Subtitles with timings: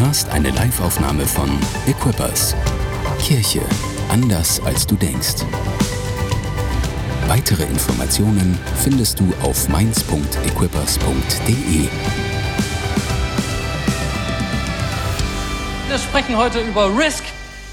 [0.00, 1.50] hörst eine Liveaufnahme von
[1.86, 2.54] Equippers.
[3.20, 3.60] Kirche
[4.08, 5.44] anders als du denkst.
[7.26, 11.88] Weitere Informationen findest du auf mainz.equippers.de.
[15.88, 17.24] Wir sprechen heute über Risk,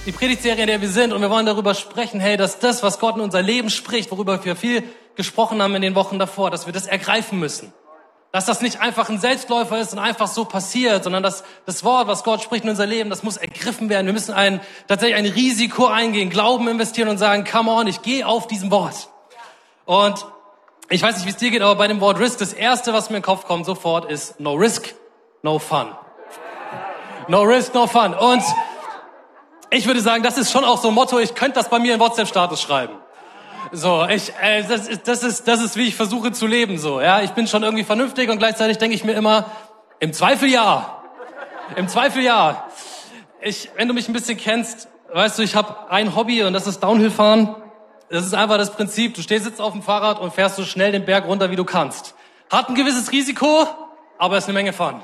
[0.05, 2.99] die Predigtserie, in der wir sind, und wir wollen darüber sprechen, hey, dass das, was
[2.99, 4.83] Gott in unser Leben spricht, worüber wir viel
[5.15, 7.71] gesprochen haben in den Wochen davor, dass wir das ergreifen müssen.
[8.35, 12.07] Dass das nicht einfach ein Selbstläufer ist und einfach so passiert, sondern dass das Wort,
[12.07, 14.07] was Gott spricht in unser Leben, das muss ergriffen werden.
[14.07, 18.27] Wir müssen ein, tatsächlich ein Risiko eingehen, Glauben investieren und sagen, come on, ich gehe
[18.27, 19.07] auf diesem Wort.
[19.85, 20.25] Und
[20.89, 23.09] ich weiß nicht, wie es dir geht, aber bei dem Wort Risk, das erste, was
[23.09, 24.93] mir in den Kopf kommt sofort, ist no risk,
[25.41, 25.87] no fun.
[27.29, 28.13] No risk, no fun.
[28.13, 28.43] Und
[29.69, 31.93] ich würde sagen, das ist schon auch so ein Motto, ich könnte das bei mir
[31.93, 32.97] in WhatsApp-Status schreiben.
[33.71, 36.77] So, ich, äh, das, ist, das, ist, das ist, wie ich versuche zu leben.
[36.77, 39.45] So, ja, ich bin schon irgendwie vernünftig und gleichzeitig denke ich mir immer,
[39.99, 41.01] im Zweifel ja,
[41.75, 42.67] im Zweifel ja.
[43.41, 46.67] Ich, wenn du mich ein bisschen kennst, weißt du, ich habe ein Hobby und das
[46.67, 47.55] ist Downhill-Fahren.
[48.09, 49.15] Das ist einfach das Prinzip.
[49.15, 51.65] Du stehst jetzt auf dem Fahrrad und fährst so schnell den Berg runter, wie du
[51.65, 52.15] kannst.
[52.51, 53.67] Hat ein gewisses Risiko,
[54.17, 55.03] aber ist eine Menge Fun.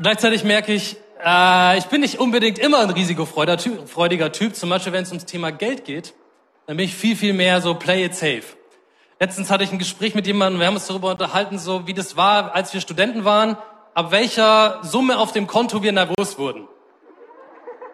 [0.00, 4.54] Gleichzeitig merke ich, äh, ich bin nicht unbedingt immer ein risikofreudiger Typ.
[4.54, 6.14] Zum Beispiel, wenn es ums Thema Geld geht,
[6.66, 8.44] dann bin ich viel, viel mehr so play it safe.
[9.20, 12.16] Letztens hatte ich ein Gespräch mit jemandem, wir haben uns darüber unterhalten, so wie das
[12.16, 13.56] war, als wir Studenten waren,
[13.94, 16.68] ab welcher Summe auf dem Konto wir nervös wurden.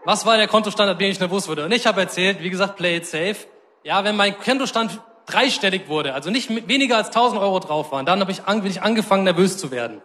[0.05, 1.67] Was war der Kontostand, ab dem ich nervös wurde?
[1.67, 3.37] Und ich habe erzählt, wie gesagt, play it safe.
[3.85, 8.21] Ja, wenn mein Kontostand dreistellig wurde, also nicht weniger als 1000 Euro drauf waren, dann
[8.21, 10.01] habe ich, ich angefangen, nervös zu werden.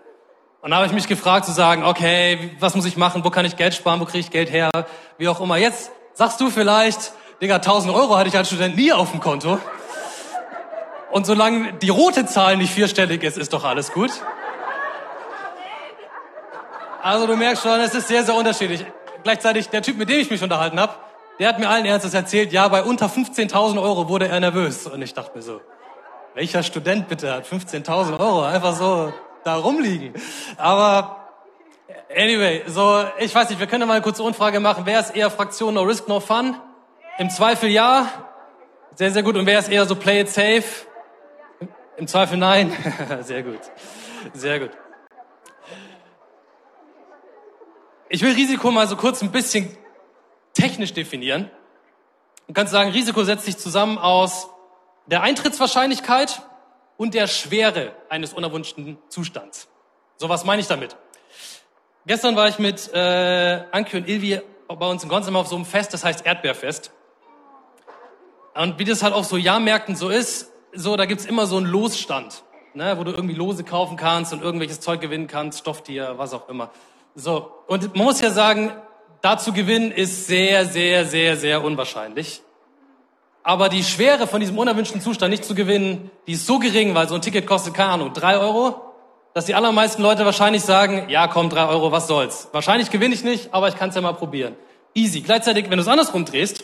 [0.66, 3.46] Und da habe ich mich gefragt zu sagen, okay, was muss ich machen, wo kann
[3.46, 4.72] ich Geld sparen, wo kriege ich Geld her,
[5.20, 5.58] wie auch immer.
[5.58, 9.60] Jetzt sagst du vielleicht, Digga, 1000 Euro hatte ich als Student nie auf dem Konto.
[11.12, 14.10] Und solange die rote Zahl nicht vierstellig ist, ist doch alles gut.
[17.04, 18.84] Also du merkst schon, es ist sehr, sehr unterschiedlich.
[19.22, 20.96] Gleichzeitig, der Typ, mit dem ich mich unterhalten habe,
[21.38, 24.88] der hat mir allen Ernstes erzählt, ja, bei unter 15.000 Euro wurde er nervös.
[24.88, 25.62] Und ich dachte mir so,
[26.34, 28.42] welcher Student bitte hat 15.000 Euro?
[28.42, 29.14] Einfach so
[29.46, 30.14] da rumliegen.
[30.58, 31.30] Aber
[32.10, 34.86] anyway, so, ich weiß nicht, wir können mal eine kurze Umfrage machen.
[34.86, 36.60] Wer ist eher Fraktion No Risk, No Fun?
[37.20, 38.08] Im Zweifel ja.
[38.96, 39.38] Sehr, sehr gut.
[39.38, 40.64] Und wer ist eher so Play It Safe?
[41.98, 42.76] Im Zweifel nein.
[43.22, 43.60] sehr gut.
[44.34, 44.72] Sehr gut.
[48.10, 49.78] Ich will Risiko mal so kurz ein bisschen
[50.54, 51.52] technisch definieren.
[52.48, 54.50] Du kannst sagen, Risiko setzt sich zusammen aus
[55.06, 56.42] der Eintrittswahrscheinlichkeit,
[56.98, 59.68] und der Schwere eines unerwünschten Zustands.
[60.18, 60.96] So, was meine ich damit?
[62.08, 65.66] Gestern war ich mit äh, Anke und Ilvi bei uns in Gonzam auf so einem
[65.66, 66.92] Fest, das heißt Erdbeerfest.
[68.54, 71.66] Und wie das halt auf so Jahrmärkten so ist, so da gibt's immer so einen
[71.66, 76.34] Losstand, ne, wo du irgendwie Lose kaufen kannst und irgendwelches Zeug gewinnen kannst, Stofftier, was
[76.34, 76.72] auch immer.
[77.16, 78.72] So, und man muss ja sagen,
[79.22, 82.42] da zu gewinnen ist sehr, sehr, sehr, sehr unwahrscheinlich.
[83.48, 87.08] Aber die Schwere von diesem unerwünschten Zustand nicht zu gewinnen, die ist so gering, weil
[87.08, 88.82] so ein Ticket kostet, keine Ahnung, drei Euro,
[89.36, 92.50] dass die allermeisten Leute wahrscheinlich sagen, ja komm, drei Euro, was soll's.
[92.54, 94.56] Wahrscheinlich gewinne ich nicht, aber ich kann es ja mal probieren.
[94.96, 95.22] Easy.
[95.22, 96.64] Gleichzeitig, wenn du es andersrum drehst,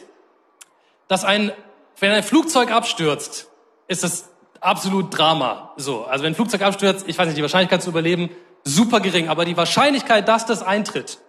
[1.08, 1.52] dass ein,
[2.00, 3.47] wenn ein Flugzeug abstürzt,
[3.88, 5.74] ist es absolut Drama.
[5.78, 8.31] So, also wenn ein Flugzeug abstürzt, ich weiß nicht, die Wahrscheinlichkeit zu überleben,
[8.64, 9.30] super gering.
[9.30, 11.20] Aber die Wahrscheinlichkeit, dass das eintritt,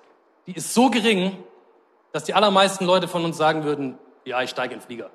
[0.47, 1.37] die ist so gering,
[2.15, 5.11] dass die allermeisten Leute von uns sagen würden, ja, ich steige in den Flieger.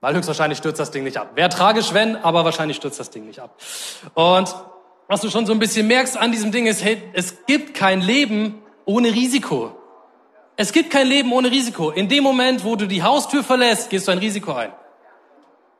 [0.00, 1.32] Weil höchstwahrscheinlich stürzt das Ding nicht ab.
[1.34, 3.54] Wäre tragisch, wenn, aber wahrscheinlich stürzt das Ding nicht ab.
[4.14, 4.54] Und
[5.08, 8.00] was du schon so ein bisschen merkst an diesem Ding ist, hey, es gibt kein
[8.00, 9.72] Leben ohne Risiko.
[10.56, 11.90] Es gibt kein Leben ohne Risiko.
[11.90, 14.72] In dem Moment, wo du die Haustür verlässt, gehst du ein Risiko ein.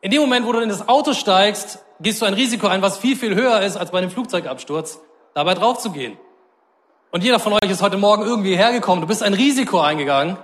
[0.00, 2.98] In dem Moment, wo du in das Auto steigst, gehst du ein Risiko ein, was
[2.98, 5.00] viel, viel höher ist, als bei einem Flugzeugabsturz,
[5.34, 6.16] dabei drauf zu gehen.
[7.10, 9.00] Und jeder von euch ist heute Morgen irgendwie hergekommen.
[9.00, 10.36] Du bist ein Risiko eingegangen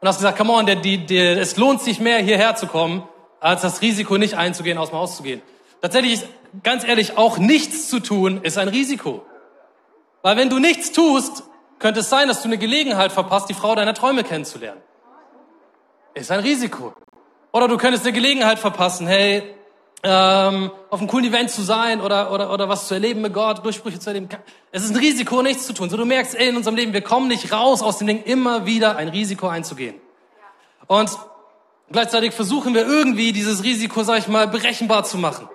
[0.00, 3.02] und hast gesagt, come on, der, die, der, es lohnt sich mehr, hierher zu kommen,
[3.42, 5.42] als das Risiko nicht einzugehen, aus dem Haus zu gehen.
[5.80, 6.26] Tatsächlich ist,
[6.62, 9.26] ganz ehrlich, auch nichts zu tun ist ein Risiko.
[10.22, 11.42] Weil wenn du nichts tust,
[11.80, 14.80] könnte es sein, dass du eine Gelegenheit verpasst, die Frau deiner Träume kennenzulernen.
[16.14, 16.94] Ist ein Risiko.
[17.50, 19.42] Oder du könntest eine Gelegenheit verpassen, hey,
[20.04, 23.64] ähm, auf einem coolen Event zu sein oder, oder, oder was zu erleben mit Gott,
[23.64, 24.28] Durchbrüche zu erleben.
[24.70, 25.90] Es ist ein Risiko, nichts zu tun.
[25.90, 28.66] So du merkst, ey, in unserem Leben, wir kommen nicht raus aus dem Ding, immer
[28.66, 30.00] wieder ein Risiko einzugehen.
[30.86, 31.10] Und
[31.90, 35.48] Gleichzeitig versuchen wir irgendwie dieses Risiko, sag ich mal, berechenbar zu machen.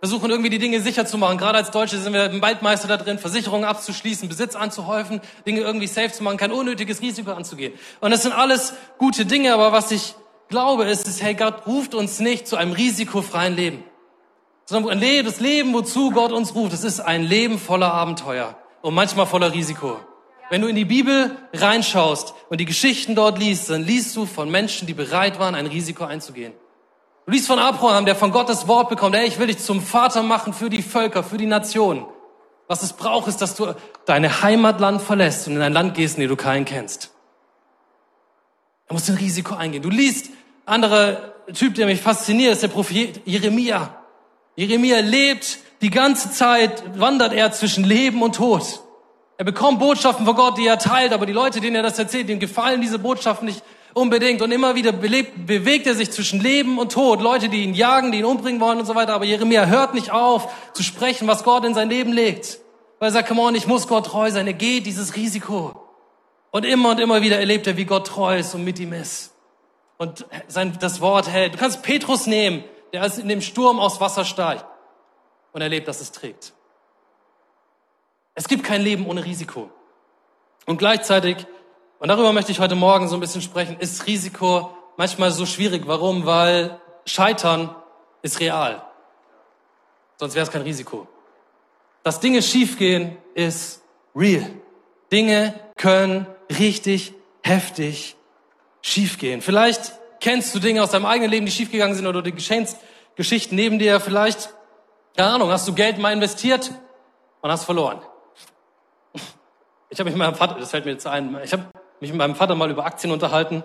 [0.00, 1.38] Versuchen irgendwie die Dinge sicher zu machen.
[1.38, 6.12] Gerade als Deutsche sind wir Waldmeister da drin, Versicherungen abzuschließen, Besitz anzuhäufen, Dinge irgendwie safe
[6.12, 7.72] zu machen, kein unnötiges Risiko anzugehen.
[8.00, 10.14] Und das sind alles gute Dinge, aber was ich
[10.48, 13.84] glaube ist, ist, hey, Gott ruft uns nicht zu einem risikofreien Leben.
[14.66, 18.56] Sondern das Leben, wozu Gott uns ruft, das ist ein Leben voller Abenteuer.
[18.84, 19.98] und manchmal voller Risiko.
[20.54, 24.48] Wenn du in die Bibel reinschaust und die Geschichten dort liest, dann liest du von
[24.48, 26.52] Menschen, die bereit waren, ein Risiko einzugehen.
[27.26, 30.22] Du liest von Abraham, der von Gottes Wort bekommt, hey, ich will dich zum Vater
[30.22, 32.06] machen für die Völker, für die Nationen.
[32.68, 33.74] Was es braucht, ist, dass du
[34.06, 37.10] deine Heimatland verlässt und in ein Land gehst, in dem du keinen kennst.
[38.86, 39.82] Er muss ein Risiko eingehen.
[39.82, 40.30] Du liest,
[40.66, 43.92] anderer Typ, der mich fasziniert, ist der Prophet Jeremia.
[44.54, 48.83] Jeremia lebt die ganze Zeit, wandert er zwischen Leben und Tod.
[49.36, 52.28] Er bekommt Botschaften von Gott, die er teilt, aber die Leute, denen er das erzählt,
[52.28, 54.42] denen gefallen diese Botschaften nicht unbedingt.
[54.42, 57.20] Und immer wieder belebt, bewegt er sich zwischen Leben und Tod.
[57.20, 59.14] Leute, die ihn jagen, die ihn umbringen wollen und so weiter.
[59.14, 62.60] Aber Jeremia hört nicht auf zu sprechen, was Gott in sein Leben legt.
[63.00, 64.46] Weil er sagt, come on, ich muss Gott treu sein.
[64.46, 65.74] Er geht dieses Risiko.
[66.52, 69.32] Und immer und immer wieder erlebt er, wie Gott treu ist und mit ihm ist.
[69.98, 71.54] Und sein, das Wort hält.
[71.54, 74.64] Du kannst Petrus nehmen, der in dem Sturm aus Wasser steigt
[75.52, 76.53] und erlebt, dass es trägt.
[78.34, 79.70] Es gibt kein Leben ohne Risiko.
[80.66, 81.46] Und gleichzeitig,
[81.98, 85.86] und darüber möchte ich heute Morgen so ein bisschen sprechen, ist Risiko manchmal so schwierig.
[85.86, 86.26] Warum?
[86.26, 87.74] Weil Scheitern
[88.22, 88.82] ist real.
[90.16, 91.06] Sonst wäre es kein Risiko.
[92.02, 93.82] Dass Dinge schiefgehen, ist
[94.16, 94.50] real.
[95.12, 98.16] Dinge können richtig heftig
[98.82, 99.42] schiefgehen.
[99.42, 103.78] Vielleicht kennst du Dinge aus deinem eigenen Leben, die schiefgegangen sind oder die Geschichten neben
[103.78, 104.00] dir.
[104.00, 104.50] Vielleicht,
[105.16, 106.72] keine Ahnung, hast du Geld mal investiert
[107.42, 108.00] und hast verloren.
[109.94, 111.66] Ich habe mich mit meinem Vater, das fällt mir jetzt ein, ich habe
[112.00, 113.62] mich mit meinem Vater mal über Aktien unterhalten,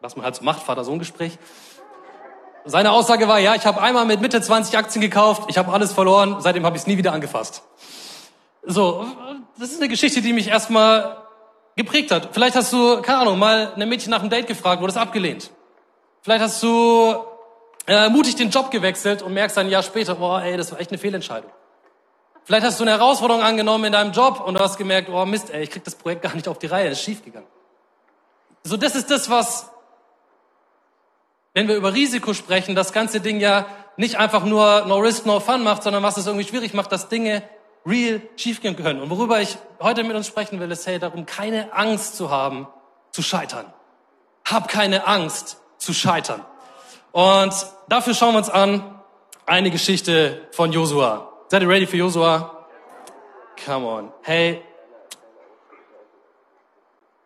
[0.00, 1.38] was man halt so macht, Vater-Sohn-Gespräch.
[2.64, 5.92] Seine Aussage war, ja, ich habe einmal mit Mitte 20 Aktien gekauft, ich habe alles
[5.92, 7.64] verloren, seitdem habe ich es nie wieder angefasst.
[8.62, 9.04] So,
[9.58, 11.16] das ist eine Geschichte, die mich erstmal
[11.74, 12.28] geprägt hat.
[12.30, 15.50] Vielleicht hast du, keine Ahnung, mal eine Mädchen nach einem Date gefragt, wurde es abgelehnt.
[16.20, 17.16] Vielleicht hast du
[17.88, 20.78] äh, mutig den Job gewechselt und merkst dann ein Jahr später, boah, ey, das war
[20.78, 21.50] echt eine Fehlentscheidung.
[22.44, 25.50] Vielleicht hast du eine Herausforderung angenommen in deinem Job und du hast gemerkt, oh Mist,
[25.50, 27.48] ey, ich krieg das Projekt gar nicht auf die Reihe, ist schiefgegangen.
[28.64, 29.70] So, das ist das, was,
[31.54, 33.66] wenn wir über Risiko sprechen, das ganze Ding ja
[33.96, 37.08] nicht einfach nur no risk, no fun macht, sondern was es irgendwie schwierig macht, dass
[37.08, 37.42] Dinge
[37.86, 39.00] real schiefgehen können.
[39.00, 42.66] Und worüber ich heute mit uns sprechen will, ist, hey, darum, keine Angst zu haben,
[43.10, 43.66] zu scheitern.
[44.44, 46.44] Hab keine Angst zu scheitern.
[47.12, 47.54] Und
[47.88, 49.00] dafür schauen wir uns an
[49.46, 51.31] eine Geschichte von Josua.
[51.52, 52.66] Seid ihr ready für Josua?
[53.66, 54.12] Come on.
[54.22, 54.62] Hey.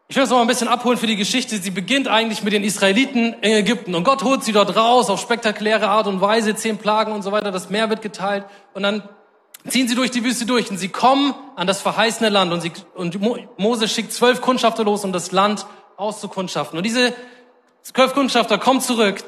[0.08, 1.58] Ich will das noch ein bisschen abholen für die Geschichte.
[1.58, 3.94] Sie beginnt eigentlich mit den Israeliten in Ägypten.
[3.94, 6.56] Und Gott holt sie dort raus auf spektakuläre Art und Weise.
[6.56, 7.52] Zehn Plagen und so weiter.
[7.52, 8.46] Das Meer wird geteilt.
[8.74, 9.08] Und dann
[9.68, 10.72] ziehen sie durch die Wüste durch.
[10.72, 12.52] Und sie kommen an das verheißene Land.
[12.52, 13.20] Und, sie, und
[13.60, 16.76] Mose schickt zwölf Kundschafter los, um das Land auszukundschaften.
[16.76, 17.14] Und diese
[17.82, 19.22] zwölf Kundschafter kommen zurück.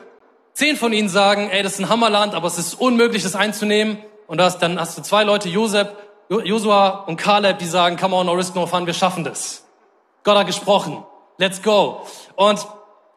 [0.55, 3.99] Zehn von ihnen sagen, ey, das ist ein Hammerland, aber es ist unmöglich, das einzunehmen.
[4.29, 5.89] Und hast, dann hast du zwei Leute, Josef,
[6.29, 9.65] Josua und Kaleb, die sagen, come on, no risk, no fun, wir schaffen das.
[10.23, 11.03] Gott hat gesprochen.
[11.39, 12.07] Let's go.
[12.37, 12.67] Und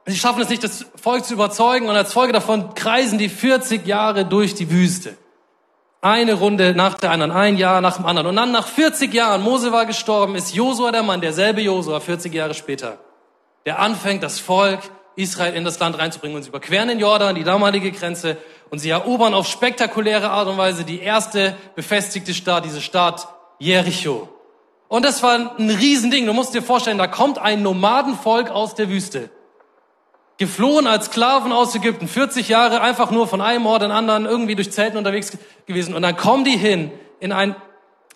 [0.05, 1.89] sie schaffen es nicht, das Volk zu überzeugen.
[1.89, 5.17] Und als Folge davon kreisen die 40 Jahre durch die Wüste.
[5.99, 8.27] Eine Runde nach der anderen, ein Jahr nach dem anderen.
[8.27, 12.33] Und dann nach 40 Jahren, Mose war gestorben, ist Josua der Mann, derselbe Josua, 40
[12.33, 12.99] Jahre später,
[13.65, 14.79] der anfängt, das Volk
[15.15, 16.37] Israel in das Land reinzubringen.
[16.37, 18.37] Und sie überqueren den Jordan, die damalige Grenze,
[18.71, 23.27] und sie erobern auf spektakuläre Art und Weise die erste befestigte Stadt, diese Stadt
[23.59, 24.29] Jericho.
[24.87, 26.25] Und das war ein Riesending.
[26.25, 29.29] Du musst dir vorstellen, da kommt ein Nomadenvolk aus der Wüste.
[30.37, 34.55] Geflohen als Sklaven aus Ägypten, 40 Jahre einfach nur von einem Ort in anderen irgendwie
[34.55, 35.37] durch Zelten unterwegs
[35.67, 35.93] gewesen.
[35.93, 37.55] Und dann kommen die hin in ein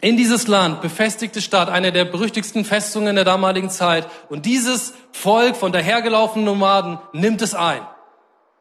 [0.01, 4.07] in dieses Land, befestigte Stadt, eine der berüchtigsten Festungen der damaligen Zeit.
[4.29, 7.81] Und dieses Volk von dahergelaufenen Nomaden nimmt es ein.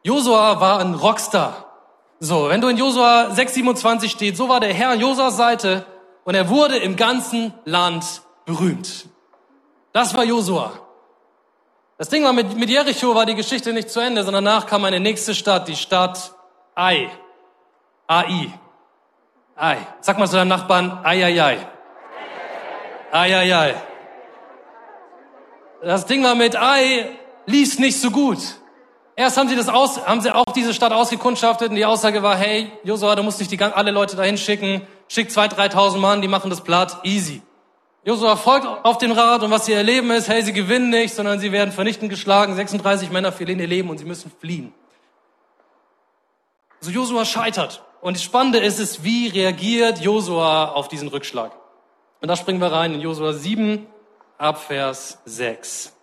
[0.03, 1.64] Josua war ein Rockstar.
[2.19, 5.85] So, wenn du in Josua 6,27 steht, so war der Herr an Josuas Seite
[6.23, 9.07] und er wurde im ganzen Land berühmt.
[9.91, 10.71] Das war Josua.
[11.97, 14.83] Das Ding war, mit, mit Jericho war die Geschichte nicht zu Ende, sondern danach kam
[14.85, 16.33] eine nächste Stadt, die Stadt
[16.73, 17.09] Ai.
[18.07, 18.49] Ai.
[19.55, 19.77] Ai.
[20.01, 21.67] Sag mal zu deinem Nachbarn, ai, ai, ai.
[23.11, 23.75] Ai, ai, ai.
[25.81, 27.11] Das Ding war mit Ai,
[27.45, 28.39] lief nicht so gut.
[29.17, 32.35] Erst haben sie das aus, haben sie auch diese Stadt ausgekundschaftet und die Aussage war,
[32.35, 36.27] hey, Josua, du musst nicht die, alle Leute dahin schicken, schick zwei, dreitausend Mann, die
[36.27, 37.41] machen das platt, easy.
[38.03, 41.39] Josua folgt auf den Rat und was sie erleben ist, hey, sie gewinnen nicht, sondern
[41.39, 44.73] sie werden vernichtend geschlagen, 36 Männer verlieren ihr Leben und sie müssen fliehen.
[46.81, 47.83] So also Josua scheitert.
[48.01, 51.51] Und das Spannende ist es, wie reagiert Josua auf diesen Rückschlag?
[52.21, 53.87] Und da springen wir rein in Josua 7
[54.37, 55.94] Abvers 6.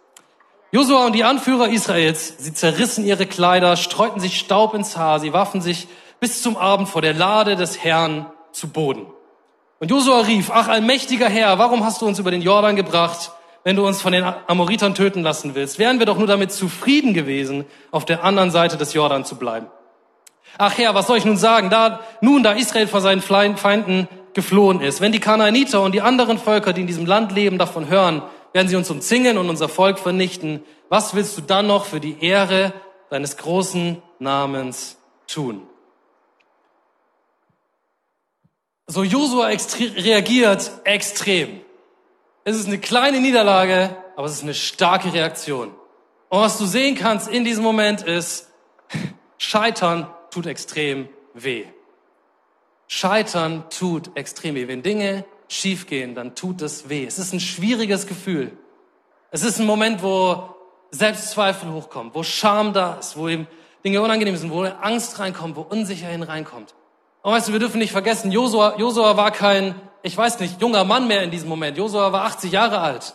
[0.75, 5.35] Josua und die Anführer Israels, sie zerrissen ihre Kleider, streuten sich Staub ins Haar, sie
[5.35, 5.87] warfen sich
[6.19, 9.05] bis zum Abend vor der Lade des Herrn zu Boden.
[9.81, 13.33] Und Josua rief, ach allmächtiger Herr, warum hast du uns über den Jordan gebracht,
[13.65, 15.79] wenn du uns von den Amoritern töten lassen willst?
[15.79, 19.67] Wären wir doch nur damit zufrieden gewesen, auf der anderen Seite des Jordan zu bleiben.
[20.57, 21.69] Ach Herr, was soll ich nun sagen?
[21.69, 26.39] Da, nun, da Israel vor seinen Feinden geflohen ist, wenn die Kanaaniter und die anderen
[26.39, 29.99] Völker, die in diesem Land leben, davon hören, werden sie uns umzingeln und unser Volk
[29.99, 30.65] vernichten.
[30.89, 32.73] Was willst du dann noch für die Ehre
[33.11, 35.67] deines großen Namens tun?
[38.87, 41.61] So Josua reagiert extrem.
[42.45, 45.69] Es ist eine kleine Niederlage, aber es ist eine starke Reaktion.
[46.29, 48.51] Und was du sehen kannst in diesem Moment ist,
[49.39, 51.65] Scheitern tut extrem weh.
[52.89, 54.69] Scheitern tut extrem weh.
[54.69, 57.05] Wenn Dinge schiefgehen, dann tut es weh.
[57.05, 58.57] Es ist ein schwieriges Gefühl.
[59.31, 60.55] Es ist ein Moment, wo
[60.91, 63.47] Selbstzweifel hochkommen, wo Scham da ist, wo ihm
[63.85, 66.75] Dinge unangenehm sind, wo Angst reinkommt, wo Unsicherheit reinkommt.
[67.23, 70.85] Und weißt du, wir dürfen nicht vergessen, Josua, Josua war kein, ich weiß nicht, junger
[70.85, 71.77] Mann mehr in diesem Moment.
[71.77, 73.15] Josua war 80 Jahre alt.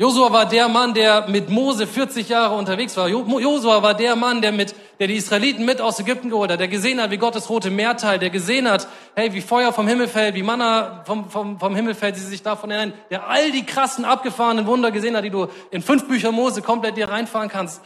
[0.00, 3.06] Josua war der Mann, der mit Mose 40 Jahre unterwegs war.
[3.06, 6.68] Josua war der Mann, der mit, der die Israeliten mit aus Ägypten geholt hat, der
[6.68, 9.86] gesehen hat, wie Gott das rote Meer teilt, der gesehen hat, hey, wie Feuer vom
[9.86, 13.52] Himmel fällt, wie Manna vom, vom, vom Himmel fällt, sie sich davon erinnern, der all
[13.52, 17.50] die krassen, abgefahrenen Wunder gesehen hat, die du in fünf Bücher Mose komplett dir reinfahren
[17.50, 17.82] kannst.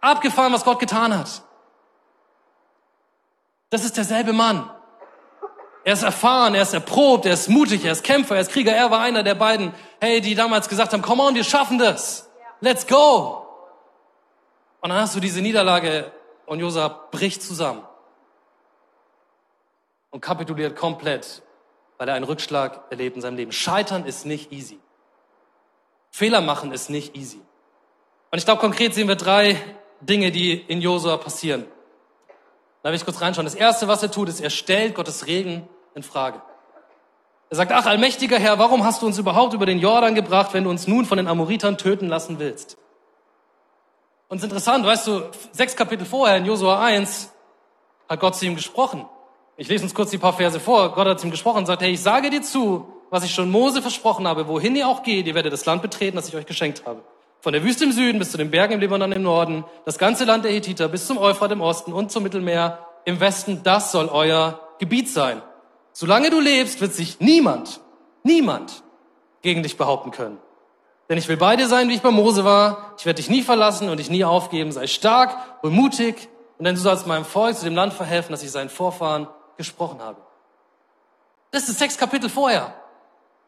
[0.00, 1.42] Abgefahren, was Gott getan hat.
[3.70, 4.70] Das ist derselbe Mann.
[5.88, 8.76] Er ist erfahren, er ist erprobt, er ist mutig, er ist Kämpfer, er ist Krieger.
[8.76, 12.28] Er war einer der beiden, hey, die damals gesagt haben, come on, wir schaffen das.
[12.60, 13.46] Let's go.
[14.82, 16.12] Und dann hast du diese Niederlage
[16.44, 17.82] und Josa bricht zusammen
[20.10, 21.40] und kapituliert komplett,
[21.96, 23.52] weil er einen Rückschlag erlebt in seinem Leben.
[23.52, 24.78] Scheitern ist nicht easy.
[26.10, 27.40] Fehler machen ist nicht easy.
[28.30, 29.56] Und ich glaube, konkret sehen wir drei
[30.02, 31.64] Dinge, die in Josua passieren.
[32.82, 33.46] Da will ich kurz reinschauen.
[33.46, 35.66] Das erste, was er tut, ist, er stellt Gottes Reden
[35.98, 36.40] in Frage.
[37.50, 40.64] Er sagt, ach, allmächtiger Herr, warum hast du uns überhaupt über den Jordan gebracht, wenn
[40.64, 42.76] du uns nun von den Amoritern töten lassen willst?
[44.28, 47.32] Und es ist interessant, weißt du, sechs Kapitel vorher in Josua 1
[48.08, 49.06] hat Gott zu ihm gesprochen.
[49.56, 50.92] Ich lese uns kurz die paar Verse vor.
[50.92, 53.50] Gott hat zu ihm gesprochen und sagt, hey, ich sage dir zu, was ich schon
[53.50, 56.46] Mose versprochen habe, wohin ihr auch geht, ihr werdet das Land betreten, das ich euch
[56.46, 57.02] geschenkt habe.
[57.40, 60.24] Von der Wüste im Süden bis zu den Bergen im Libanon im Norden, das ganze
[60.24, 64.08] Land der Hethiter bis zum Euphrat im Osten und zum Mittelmeer im Westen, das soll
[64.08, 65.40] euer Gebiet sein.
[66.00, 67.80] Solange du lebst, wird sich niemand,
[68.22, 68.84] niemand
[69.42, 70.38] gegen dich behaupten können.
[71.08, 72.94] Denn ich will bei dir sein, wie ich bei Mose war.
[72.96, 74.70] Ich werde dich nie verlassen und dich nie aufgeben.
[74.70, 78.44] Sei stark und mutig, und denn du sollst meinem Volk zu dem Land verhelfen, das
[78.44, 79.26] ich seinen Vorfahren
[79.56, 80.20] gesprochen habe.
[81.50, 82.72] Das ist sechs Kapitel vorher.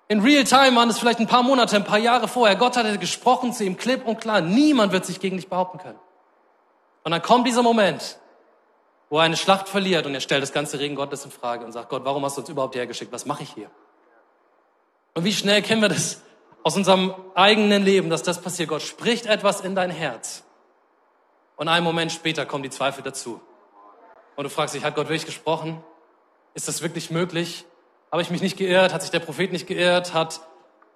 [0.09, 2.57] In real time waren es vielleicht ein paar Monate, ein paar Jahre vorher.
[2.57, 4.41] Gott hatte gesprochen zu ihm klipp und klar.
[4.41, 6.01] Niemand wird sich gegen dich behaupten können.
[7.05, 8.19] Und dann kommt dieser Moment,
[9.11, 11.73] wo er eine Schlacht verliert und er stellt das ganze Regen Gottes in Frage und
[11.73, 13.13] sagt, Gott, warum hast du uns überhaupt hergeschickt?
[13.13, 13.69] Was mache ich hier?
[15.15, 16.23] Und wie schnell kennen wir das
[16.63, 18.69] aus unserem eigenen Leben, dass das passiert?
[18.69, 20.45] Gott spricht etwas in dein Herz.
[21.57, 23.41] Und einen Moment später kommen die Zweifel dazu.
[24.37, 25.83] Und du fragst dich, hat Gott wirklich gesprochen?
[26.55, 27.65] Ist das wirklich möglich?
[28.13, 28.95] Habe ich mich nicht geirrt?
[28.95, 30.15] Hat sich der Prophet nicht geirrt?
[30.15, 30.41] Hat,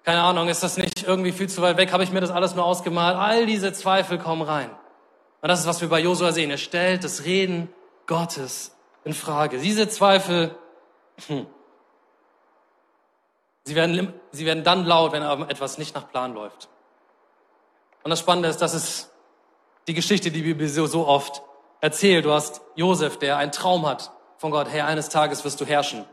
[0.04, 1.92] keine Ahnung, ist das nicht irgendwie viel zu weit weg?
[1.92, 3.16] Habe ich mir das alles nur ausgemalt?
[3.16, 4.70] All diese Zweifel kommen rein.
[5.42, 6.50] Und das ist, was wir bei Josua sehen.
[6.50, 7.68] Er stellt das Reden
[8.06, 9.58] Gottes in Frage.
[9.58, 10.54] Diese Zweifel,
[11.26, 11.46] hm,
[13.64, 16.68] sie, werden, sie werden dann laut, wenn etwas nicht nach Plan läuft.
[18.02, 19.10] Und das Spannende ist, das ist
[19.86, 21.42] die Geschichte, die Bibel so, oft
[21.80, 22.24] erzählt.
[22.24, 24.68] Du hast Josef, der einen Traum hat von Gott.
[24.68, 26.04] Hey, eines Tages wirst du herrschen.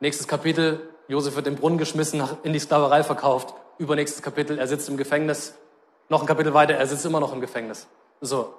[0.00, 3.54] Nächstes Kapitel, Josef wird im Brunnen geschmissen, in die Sklaverei verkauft.
[3.78, 5.54] Übernächstes Kapitel, er sitzt im Gefängnis.
[6.08, 7.86] Noch ein Kapitel weiter, er sitzt immer noch im Gefängnis.
[8.20, 8.54] So.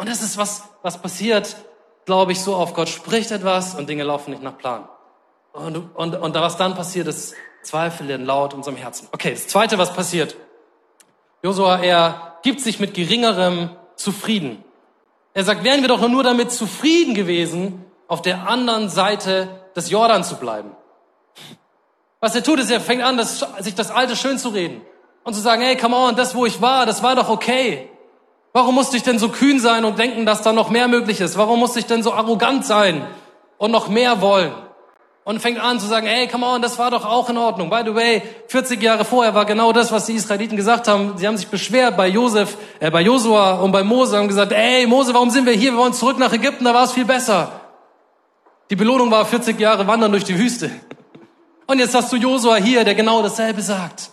[0.00, 1.56] Und das ist was, was passiert,
[2.06, 2.74] glaube ich, so oft.
[2.74, 4.88] Gott spricht etwas und Dinge laufen nicht nach Plan.
[5.52, 9.08] Und, und, und was dann passiert, ist Zweifel werden laut unserem Herzen.
[9.12, 10.36] Okay, das zweite, was passiert.
[11.42, 14.64] Josua, er gibt sich mit geringerem zufrieden.
[15.34, 20.24] Er sagt, wären wir doch nur damit zufrieden gewesen, auf der anderen Seite des Jordan
[20.24, 20.74] zu bleiben.
[22.20, 24.80] Was er tut, ist, er fängt an, das, sich das Alte schön zu reden
[25.24, 27.90] und zu sagen, hey, come on, das, wo ich war, das war doch okay.
[28.52, 31.38] Warum musste ich denn so kühn sein und denken, dass da noch mehr möglich ist?
[31.38, 33.06] Warum musste ich denn so arrogant sein
[33.58, 34.52] und noch mehr wollen?
[35.22, 37.70] Und fängt an zu sagen, hey, come on, das war doch auch in Ordnung.
[37.70, 41.12] By the way, 40 Jahre vorher war genau das, was die Israeliten gesagt haben.
[41.16, 44.86] Sie haben sich beschwert bei Josef, äh, bei Josua und bei Mose haben gesagt, hey,
[44.86, 45.72] Mose, warum sind wir hier?
[45.72, 47.60] Wir wollen zurück nach Ägypten, da war es viel besser.
[48.70, 50.70] Die Belohnung war 40 Jahre Wandern durch die Wüste.
[51.66, 54.10] Und jetzt hast du Josua hier, der genau dasselbe sagt.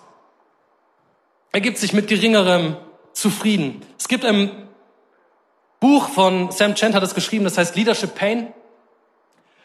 [1.51, 2.75] Er gibt sich mit geringerem
[3.17, 3.81] zufrieden.
[3.97, 4.67] Es gibt ein
[5.79, 8.53] Buch von Sam Chant hat es geschrieben, das heißt Leadership Pain.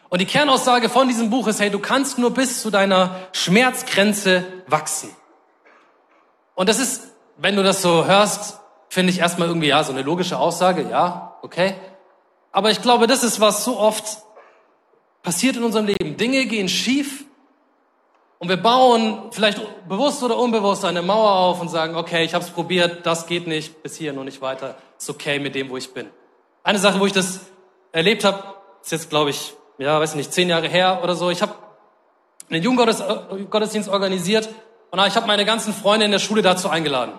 [0.09, 4.43] Und die Kernaussage von diesem Buch ist, hey, du kannst nur bis zu deiner Schmerzgrenze
[4.67, 5.09] wachsen.
[6.55, 7.07] Und das ist,
[7.37, 11.37] wenn du das so hörst, finde ich erstmal irgendwie, ja, so eine logische Aussage, ja,
[11.41, 11.75] okay.
[12.51, 14.19] Aber ich glaube, das ist, was so oft
[15.23, 16.17] passiert in unserem Leben.
[16.17, 17.25] Dinge gehen schief
[18.43, 22.43] und wir bauen vielleicht bewusst oder unbewusst eine Mauer auf und sagen, okay, ich habe
[22.43, 24.75] es probiert, das geht nicht, bis hier und nicht weiter.
[24.99, 26.09] Ist okay mit dem, wo ich bin.
[26.61, 27.39] Eine Sache, wo ich das
[27.93, 28.43] erlebt habe,
[28.83, 31.29] ist jetzt, glaube ich, ja, weiß nicht, zehn Jahre her oder so.
[31.29, 31.53] Ich habe
[32.49, 34.49] einen Jugendgottesdienst organisiert
[34.91, 37.13] und ich habe meine ganzen Freunde in der Schule dazu eingeladen.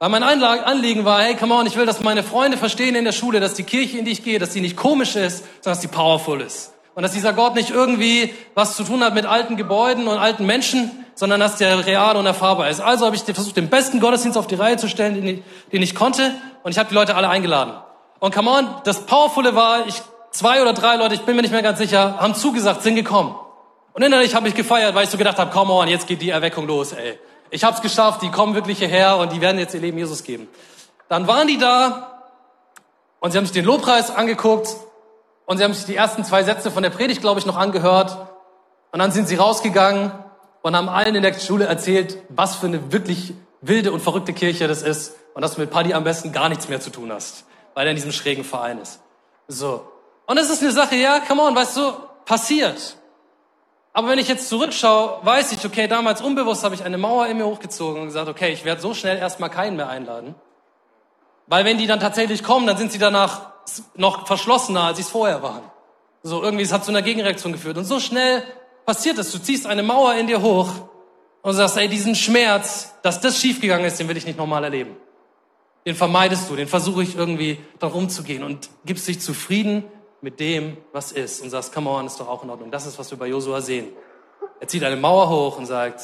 [0.00, 3.12] Weil mein Anliegen war, hey, come on, ich will, dass meine Freunde verstehen in der
[3.12, 5.80] Schule, dass die Kirche, in die ich gehe, dass die nicht komisch ist, sondern dass
[5.80, 6.74] die powerful ist.
[6.98, 10.44] Und dass dieser Gott nicht irgendwie was zu tun hat mit alten Gebäuden und alten
[10.44, 12.80] Menschen, sondern dass der real und erfahrbar ist.
[12.80, 15.80] Also habe ich versucht, den besten Gottesdienst auf die Reihe zu stellen, den ich, den
[15.80, 16.34] ich konnte.
[16.64, 17.72] Und ich habe die Leute alle eingeladen.
[18.18, 19.94] Und come on, das Powerfulle war, ich,
[20.32, 23.32] zwei oder drei Leute, ich bin mir nicht mehr ganz sicher, haben zugesagt, sind gekommen.
[23.92, 26.30] Und innerlich habe ich gefeiert, weil ich so gedacht habe, come on, jetzt geht die
[26.30, 27.16] Erweckung los, ey.
[27.50, 30.24] Ich habe es geschafft, die kommen wirklich hierher und die werden jetzt ihr Leben Jesus
[30.24, 30.48] geben.
[31.08, 32.24] Dann waren die da
[33.20, 34.68] und sie haben sich den Lobpreis angeguckt
[35.48, 38.18] und sie haben sich die ersten zwei Sätze von der Predigt, glaube ich, noch angehört.
[38.92, 40.12] Und dann sind sie rausgegangen
[40.60, 44.68] und haben allen in der Schule erzählt, was für eine wirklich wilde und verrückte Kirche
[44.68, 47.46] das ist und dass du mit Paddy am besten gar nichts mehr zu tun hast,
[47.72, 49.00] weil er in diesem schrägen Verein ist.
[49.46, 49.90] So.
[50.26, 51.92] Und es ist eine Sache, ja, come on, weißt du,
[52.26, 52.96] passiert.
[53.94, 57.38] Aber wenn ich jetzt zurückschaue, weiß ich, okay, damals unbewusst habe ich eine Mauer in
[57.38, 60.34] mir hochgezogen und gesagt, okay, ich werde so schnell erstmal keinen mehr einladen.
[61.46, 63.57] Weil wenn die dann tatsächlich kommen, dann sind sie danach
[63.94, 65.62] noch verschlossener, als sie es vorher waren.
[66.22, 67.78] So, irgendwie, es hat zu einer Gegenreaktion geführt.
[67.78, 68.42] Und so schnell
[68.84, 69.32] passiert es.
[69.32, 70.68] Du ziehst eine Mauer in dir hoch
[71.42, 74.96] und sagst, ey, diesen Schmerz, dass das schiefgegangen ist, den will ich nicht nochmal erleben.
[75.86, 79.84] Den vermeidest du, den versuche ich irgendwie darum umzugehen und gibst dich zufrieden
[80.20, 82.70] mit dem, was ist und sagst, come on, ist doch auch in Ordnung.
[82.70, 83.88] Das ist, was wir bei Josua sehen.
[84.60, 86.02] Er zieht eine Mauer hoch und sagt,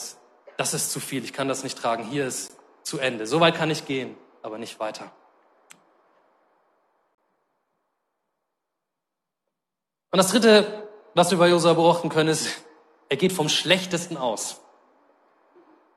[0.57, 3.27] das ist zu viel, ich kann das nicht tragen, hier ist zu Ende.
[3.27, 5.11] So weit kann ich gehen, aber nicht weiter.
[10.15, 10.65] Und das dritte,
[11.15, 12.63] was wir bei Josua beobachten können, ist,
[13.09, 14.61] er geht vom Schlechtesten aus.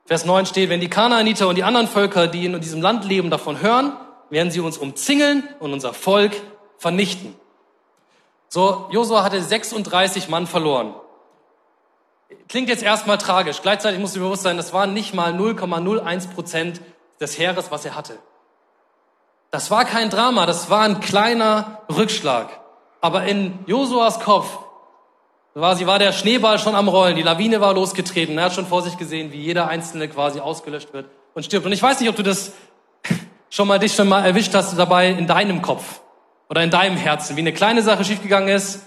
[0.07, 3.29] Vers 9 steht, wenn die Kanaaniter und die anderen Völker, die in diesem Land leben,
[3.29, 3.95] davon hören,
[4.31, 6.31] werden sie uns umzingeln und unser Volk
[6.79, 7.35] vernichten.
[8.49, 10.95] So, Josua hatte 36 Mann verloren.
[12.49, 13.61] Klingt jetzt erstmal tragisch.
[13.61, 16.81] Gleichzeitig muss dir bewusst sein, das waren nicht mal 0,01 Prozent
[17.21, 18.17] des Heeres, was er hatte.
[19.51, 22.61] Das war kein Drama, das war ein kleiner Rückschlag.
[23.01, 24.47] Aber in Josuas Kopf
[25.53, 28.37] war, sie war der Schneeball schon am Rollen, die Lawine war losgetreten.
[28.37, 31.65] Er hat schon vor sich gesehen, wie jeder Einzelne quasi ausgelöscht wird und stirbt.
[31.65, 32.53] Und ich weiß nicht, ob du das
[33.49, 36.01] schon mal dich schon mal erwischt hast dabei in deinem Kopf
[36.49, 38.81] oder in deinem Herzen, wie eine kleine Sache schiefgegangen ist,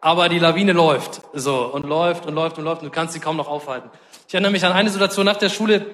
[0.00, 3.20] aber die Lawine läuft so und läuft und läuft und läuft und du kannst sie
[3.20, 3.90] kaum noch aufhalten.
[4.28, 5.86] Ich erinnere mich an eine Situation nach der Schule,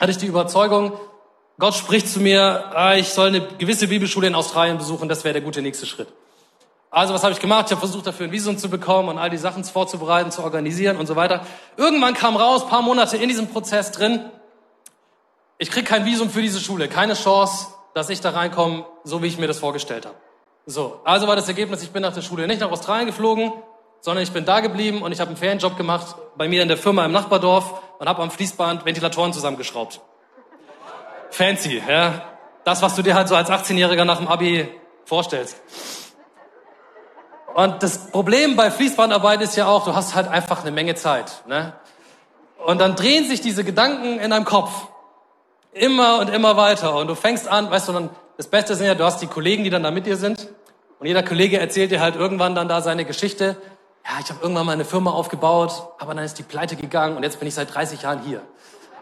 [0.00, 0.92] hatte ich die Überzeugung,
[1.58, 5.34] Gott spricht zu mir, ah, ich soll eine gewisse Bibelschule in Australien besuchen, das wäre
[5.34, 6.08] der gute nächste Schritt.
[6.92, 7.64] Also was habe ich gemacht?
[7.66, 10.98] Ich habe versucht, dafür ein Visum zu bekommen und all die Sachen vorzubereiten, zu organisieren
[10.98, 11.40] und so weiter.
[11.78, 14.20] Irgendwann kam raus, paar Monate in diesem Prozess drin,
[15.56, 19.28] ich krieg kein Visum für diese Schule, keine Chance, dass ich da reinkomme, so wie
[19.28, 20.16] ich mir das vorgestellt habe.
[20.66, 23.52] So, also war das Ergebnis, ich bin nach der Schule nicht nach Australien geflogen,
[24.00, 26.76] sondern ich bin da geblieben und ich habe einen Ferienjob gemacht bei mir in der
[26.76, 30.00] Firma im Nachbardorf und habe am Fließband Ventilatoren zusammengeschraubt.
[31.30, 32.22] Fancy, ja.
[32.64, 34.68] Das, was du dir halt so als 18-Jähriger nach dem Abi
[35.04, 35.56] vorstellst.
[37.54, 41.42] Und das Problem bei Fließbandarbeit ist ja auch, du hast halt einfach eine Menge Zeit.
[41.46, 41.74] Ne?
[42.64, 44.70] Und dann drehen sich diese Gedanken in deinem Kopf
[45.72, 46.94] immer und immer weiter.
[46.94, 49.64] Und du fängst an, weißt du, dann, das Beste ist ja, du hast die Kollegen,
[49.64, 50.48] die dann da mit dir sind.
[50.98, 53.56] Und jeder Kollege erzählt dir halt irgendwann dann da seine Geschichte.
[54.04, 57.22] Ja, ich habe irgendwann mal eine Firma aufgebaut, aber dann ist die pleite gegangen und
[57.22, 58.40] jetzt bin ich seit 30 Jahren hier.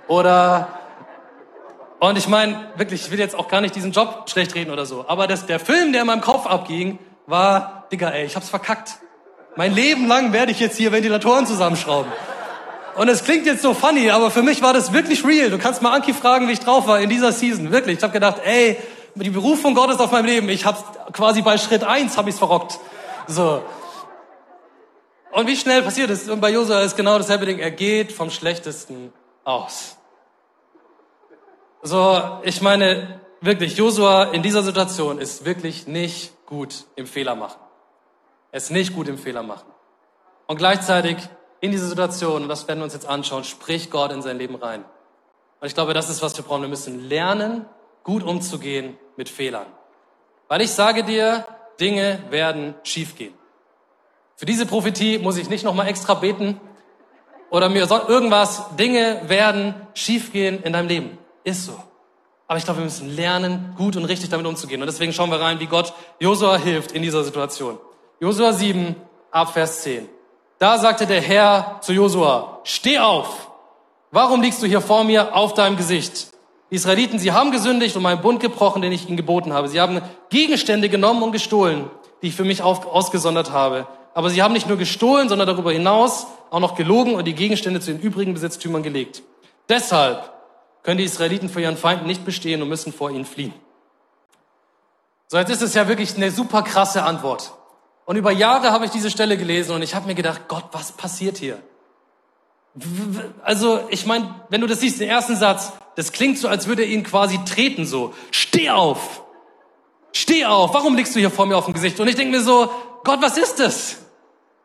[0.09, 0.69] Oder
[2.01, 4.87] und ich meine, wirklich, ich will jetzt auch gar nicht diesen Job schlecht reden oder
[4.87, 6.99] so, aber das, der Film, der in meinem Kopf abging,
[7.31, 8.99] war, Digga, ey, ich hab's verkackt.
[9.57, 12.11] Mein Leben lang werde ich jetzt hier Ventilatoren zusammenschrauben.
[12.97, 15.51] Und es klingt jetzt so funny, aber für mich war das wirklich real.
[15.51, 17.71] Du kannst mal Anki fragen, wie ich drauf war in dieser Season.
[17.71, 17.99] Wirklich.
[17.99, 18.77] Ich habe gedacht, ey,
[19.15, 20.49] die Berufung Gottes auf meinem Leben.
[20.49, 22.79] Ich hab's quasi bei Schritt eins habe ich's verrockt.
[23.27, 23.63] So.
[25.33, 26.29] Und wie schnell passiert es?
[26.29, 27.59] Und bei Josua ist genau dasselbe Ding.
[27.59, 29.13] Er geht vom Schlechtesten
[29.45, 29.97] aus.
[31.83, 37.59] So, ich meine, wirklich, Josua in dieser Situation ist wirklich nicht gut im Fehler machen.
[38.53, 39.71] Ist nicht gut im Fehler machen.
[40.47, 41.17] Und gleichzeitig
[41.61, 44.57] in diese Situation, und das werden wir uns jetzt anschauen, spricht Gott in sein Leben
[44.57, 44.85] rein.
[45.61, 46.63] Und ich glaube, das ist, was wir brauchen.
[46.63, 47.67] Wir müssen lernen,
[48.03, 49.67] gut umzugehen mit Fehlern.
[50.49, 51.47] Weil ich sage dir,
[51.79, 53.35] Dinge werden schiefgehen.
[54.37, 56.61] Für diese Prophetie muss ich nicht nochmal extra beten
[57.51, 61.19] oder mir irgendwas, Dinge werden schiefgehen in deinem Leben.
[61.45, 61.90] Ist so.
[62.51, 64.81] Aber ich glaube, wir müssen lernen, gut und richtig damit umzugehen.
[64.81, 67.79] Und deswegen schauen wir rein, wie Gott Josua hilft in dieser Situation.
[68.19, 68.97] Josua 7,
[69.31, 70.09] ab Vers 10.
[70.59, 73.53] Da sagte der Herr zu Josua, steh auf.
[74.11, 76.33] Warum liegst du hier vor mir auf deinem Gesicht?
[76.73, 79.69] Die Israeliten, sie haben gesündigt und meinen Bund gebrochen, den ich ihnen geboten habe.
[79.69, 81.89] Sie haben Gegenstände genommen und gestohlen,
[82.21, 83.87] die ich für mich ausgesondert habe.
[84.13, 87.79] Aber sie haben nicht nur gestohlen, sondern darüber hinaus auch noch gelogen und die Gegenstände
[87.79, 89.23] zu den übrigen Besitztümern gelegt.
[89.69, 90.40] Deshalb
[90.83, 93.55] können die Israeliten vor ihren Feinden nicht bestehen und müssen vor ihnen fliehen.
[95.29, 97.53] So, jetzt ist es ja wirklich eine super krasse Antwort.
[98.05, 100.93] Und über Jahre habe ich diese Stelle gelesen und ich habe mir gedacht, Gott, was
[100.93, 101.63] passiert hier?
[103.43, 106.83] Also, ich meine, wenn du das siehst, den ersten Satz, das klingt so, als würde
[106.83, 108.15] er ihn quasi treten, so.
[108.31, 109.23] Steh auf!
[110.13, 110.75] Steh auf!
[110.75, 112.01] Warum liegst du hier vor mir auf dem Gesicht?
[112.01, 112.71] Und ich denke mir so,
[113.05, 113.99] Gott, was ist das?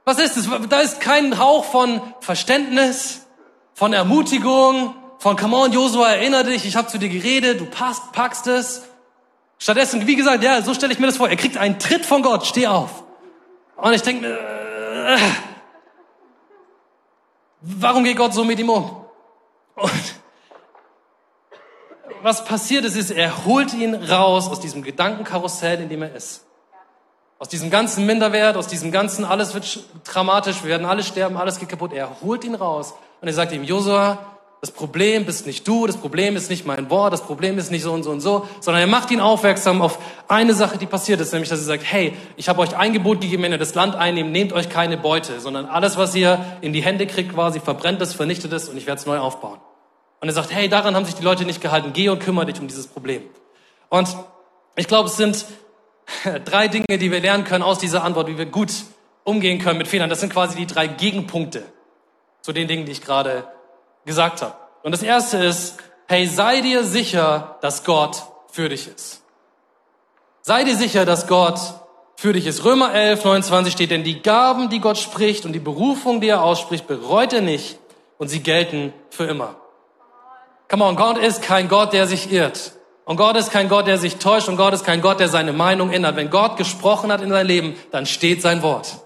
[0.06, 0.50] Was ist das?
[0.70, 3.26] Da ist kein Hauch von Verständnis,
[3.74, 8.12] von Ermutigung, von Come on, Josua, erinnere dich, ich habe zu dir geredet, du passt,
[8.12, 8.84] packst es.
[9.58, 11.30] Stattdessen, wie gesagt, ja, so stelle ich mir das vor.
[11.30, 13.04] Er kriegt einen Tritt von Gott, steh auf.
[13.78, 15.18] Und ich denke mir, äh,
[17.68, 19.06] Warum geht Gott so mit ihm um?
[19.76, 20.16] Und
[22.22, 26.46] was passiert ist, ist, er holt ihn raus aus diesem Gedankenkarussell, in dem er ist.
[27.40, 31.60] Aus diesem ganzen Minderwert, aus diesem ganzen, alles wird dramatisch, wir werden alle sterben, alles
[31.60, 31.92] geht kaputt.
[31.92, 34.35] Er holt ihn raus und er sagt ihm, Josua,
[34.66, 37.84] das Problem bist nicht du, das Problem ist nicht mein Wort, das Problem ist nicht
[37.84, 41.22] so und so und so, sondern er macht ihn aufmerksam auf eine Sache, die passiert
[41.22, 43.76] ist, nämlich dass er sagt, hey, ich habe euch ein Gebot gegeben, wenn ihr das
[43.76, 47.60] Land einnehmt, nehmt euch keine Beute, sondern alles, was ihr in die Hände kriegt, quasi
[47.60, 49.60] verbrennt es, vernichtet es und ich werde es neu aufbauen.
[50.20, 52.60] Und er sagt, hey, daran haben sich die Leute nicht gehalten, geh und kümmere dich
[52.60, 53.22] um dieses Problem.
[53.90, 54.18] Und
[54.76, 55.46] ich glaube, es sind
[56.46, 58.72] drei Dinge, die wir lernen können aus dieser Antwort, wie wir gut
[59.26, 60.10] umgehen können mit Fehlern.
[60.10, 61.66] Das sind quasi die drei Gegenpunkte
[62.42, 63.48] zu den Dingen, die ich gerade
[64.06, 64.54] gesagt habe.
[64.84, 69.22] Und das erste ist, hey, sei dir sicher, dass Gott für dich ist.
[70.42, 71.60] Sei dir sicher, dass Gott
[72.16, 72.64] für dich ist.
[72.64, 76.44] Römer 11, 29 steht, denn die Gaben, die Gott spricht und die Berufung, die er
[76.44, 77.80] ausspricht, bereut er nicht
[78.18, 79.56] und sie gelten für immer.
[80.70, 82.74] Come on, Gott ist kein Gott, der sich irrt.
[83.06, 85.54] Und Gott ist kein Gott, der sich täuscht und Gott ist kein Gott, der seine
[85.54, 86.16] Meinung ändert.
[86.16, 89.00] Wenn Gott gesprochen hat in sein Leben, dann steht sein Wort.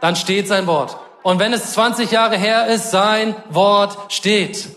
[0.00, 0.96] Dann steht sein Wort.
[1.24, 4.68] Und wenn es 20 Jahre her ist, sein Wort steht.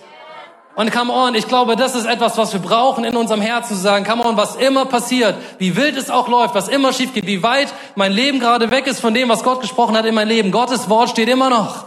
[0.75, 3.81] Und come on, ich glaube, das ist etwas, was wir brauchen in unserem Herzen zu
[3.81, 7.27] sagen, come on, was immer passiert, wie wild es auch läuft, was immer schief geht,
[7.27, 10.29] wie weit mein Leben gerade weg ist von dem, was Gott gesprochen hat in mein
[10.29, 10.51] Leben.
[10.51, 11.85] Gottes Wort steht immer noch.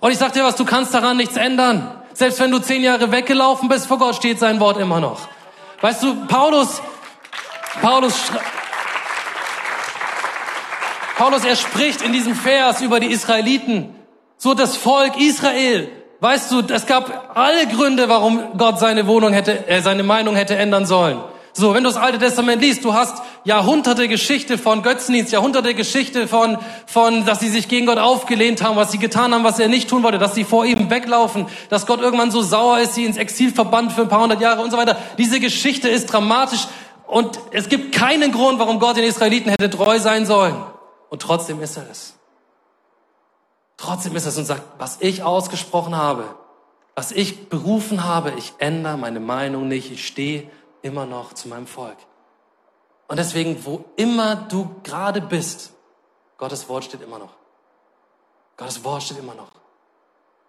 [0.00, 1.96] Und ich sag dir was, du kannst daran nichts ändern.
[2.12, 5.20] Selbst wenn du zehn Jahre weggelaufen bist, vor Gott steht sein Wort immer noch.
[5.80, 6.82] Weißt du, Paulus,
[7.80, 8.16] Paulus,
[11.22, 13.94] Paulus, er spricht in diesem Vers über die Israeliten,
[14.38, 15.88] so das Volk Israel.
[16.18, 20.56] Weißt du, es gab alle Gründe, warum Gott seine Wohnung hätte, äh, seine Meinung hätte
[20.56, 21.20] ändern sollen.
[21.52, 26.26] So, wenn du das Alte Testament liest, du hast Jahrhunderte Geschichte von Götzendienst, Jahrhunderte Geschichte
[26.26, 29.68] von, von, dass sie sich gegen Gott aufgelehnt haben, was sie getan haben, was er
[29.68, 33.04] nicht tun wollte, dass sie vor ihm weglaufen, dass Gott irgendwann so sauer ist, sie
[33.04, 34.96] ins Exil verbannt für ein paar hundert Jahre und so weiter.
[35.18, 36.66] Diese Geschichte ist dramatisch
[37.06, 40.56] und es gibt keinen Grund, warum Gott den Israeliten hätte treu sein sollen.
[41.12, 42.14] Und trotzdem ist er es.
[43.76, 46.24] Trotzdem ist es und sagt, was ich ausgesprochen habe,
[46.94, 51.66] was ich berufen habe, ich ändere meine Meinung nicht, ich stehe immer noch zu meinem
[51.66, 51.98] Volk.
[53.08, 55.74] Und deswegen, wo immer du gerade bist,
[56.38, 57.34] Gottes Wort steht immer noch.
[58.56, 59.52] Gottes Wort steht immer noch.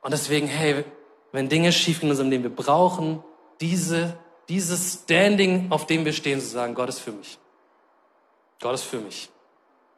[0.02, 0.86] Und deswegen, hey,
[1.34, 3.22] wenn Dinge schief gehen in unserem Leben, wir brauchen
[3.60, 7.38] diese, dieses Standing, auf dem wir stehen, zu sagen, Gott ist für mich.
[8.62, 9.30] Gott ist für mich.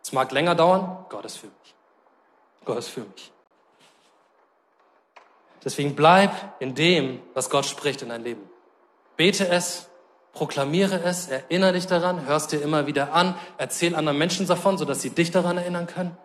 [0.06, 1.76] Es mag länger dauern, Gott ist für mich.
[2.64, 3.32] Gott ist für mich.
[5.64, 8.48] Deswegen bleib in dem, was Gott spricht in dein Leben.
[9.18, 9.90] Bete es,
[10.32, 15.02] proklamiere es, erinnere dich daran, hörst dir immer wieder an, erzähl anderen Menschen davon, sodass
[15.02, 16.16] sie dich daran erinnern können.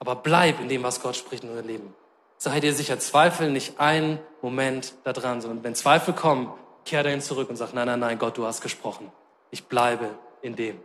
[0.00, 1.94] Aber bleib in dem, was Gott spricht in deinem Leben.
[2.36, 6.52] Sei dir sicher, zweifel nicht einen Moment daran, sondern wenn Zweifel kommen,
[6.84, 9.12] kehr dahin zurück und sag, nein, nein, nein, Gott, du hast gesprochen.
[9.52, 10.10] Ich bleibe
[10.42, 10.80] in dem.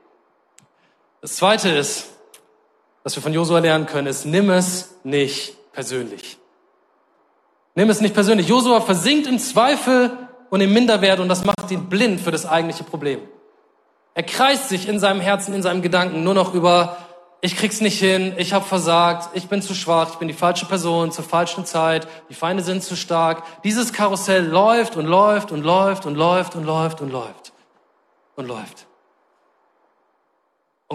[1.21, 2.18] Das zweite ist,
[3.03, 6.37] was wir von Josua lernen können, ist, nimm es nicht persönlich.
[7.75, 8.47] Nimm es nicht persönlich.
[8.47, 10.11] Josua versinkt im Zweifel
[10.49, 13.21] und im Minderwert und das macht ihn blind für das eigentliche Problem.
[14.15, 16.97] Er kreist sich in seinem Herzen, in seinem Gedanken nur noch über,
[17.41, 20.65] ich krieg's nicht hin, ich habe versagt, ich bin zu schwach, ich bin die falsche
[20.65, 23.43] Person zur falschen Zeit, die Feinde sind zu stark.
[23.63, 27.53] Dieses Karussell läuft und läuft und läuft und läuft und läuft und läuft
[28.35, 28.87] und läuft.
[28.87, 28.88] Und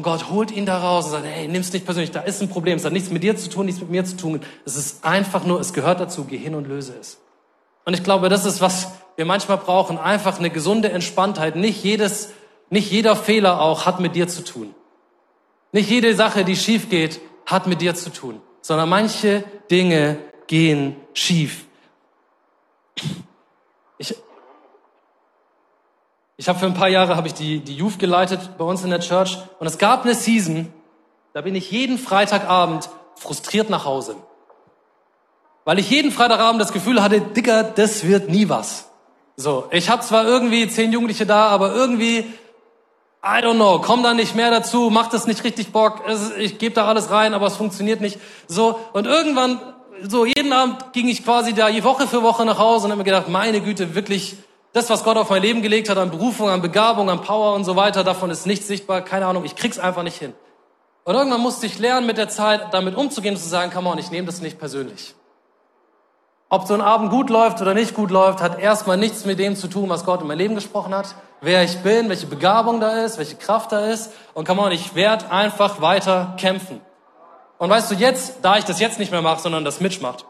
[0.03, 2.77] Gott holt ihn da raus und sagt, hey, nimm's nicht persönlich, da ist ein Problem,
[2.77, 4.41] es hat nichts mit dir zu tun, nichts mit mir zu tun.
[4.65, 7.21] Es ist einfach nur, es gehört dazu, geh hin und löse es.
[7.85, 11.55] Und ich glaube, das ist, was wir manchmal brauchen, einfach eine gesunde Entspanntheit.
[11.55, 12.33] Nicht jedes,
[12.71, 14.75] nicht jeder Fehler auch hat mit dir zu tun.
[15.71, 20.97] Nicht jede Sache, die schief geht, hat mit dir zu tun, sondern manche Dinge gehen
[21.13, 21.67] schief.
[23.99, 24.15] Ich,
[26.37, 28.91] ich habe für ein paar Jahre habe ich die, die Youth geleitet bei uns in
[28.91, 30.73] der Church und es gab eine Season,
[31.33, 34.17] da bin ich jeden Freitagabend frustriert nach Hause.
[35.65, 38.91] Weil ich jeden Freitagabend das Gefühl hatte, Dicker, das wird nie was.
[39.37, 42.19] So, ich habe zwar irgendwie zehn Jugendliche da, aber irgendwie,
[43.25, 46.59] I don't know, komm da nicht mehr dazu, macht das nicht richtig Bock, es, ich
[46.59, 48.19] gebe da alles rein, aber es funktioniert nicht.
[48.47, 49.59] So, und irgendwann,
[50.03, 53.05] so jeden Abend ging ich quasi da Woche für Woche nach Hause und habe mir
[53.05, 54.37] gedacht, meine Güte, wirklich,
[54.75, 57.65] das, was Gott auf mein Leben gelegt hat, an Berufung, an Begabung, an Power und
[57.65, 59.03] so weiter, davon ist nichts sichtbar.
[59.03, 60.35] Keine Ahnung, ich krieg's einfach nicht hin.
[61.05, 63.99] Und irgendwann musste ich lernen, mit der Zeit damit umzugehen und zu sagen, come on,
[63.99, 65.15] ich nehme das nicht persönlich.
[66.49, 69.55] Ob so ein Abend gut läuft oder nicht gut läuft, hat erstmal nichts mit dem
[69.55, 73.05] zu tun, was Gott in mein Leben gesprochen hat, wer ich bin, welche Begabung da
[73.05, 74.11] ist, welche Kraft da ist.
[74.35, 76.81] Und come on, ich werde einfach weiter kämpfen.
[77.59, 80.27] Und weißt du, jetzt, da ich das jetzt nicht mehr mache, sondern das Mitch macht,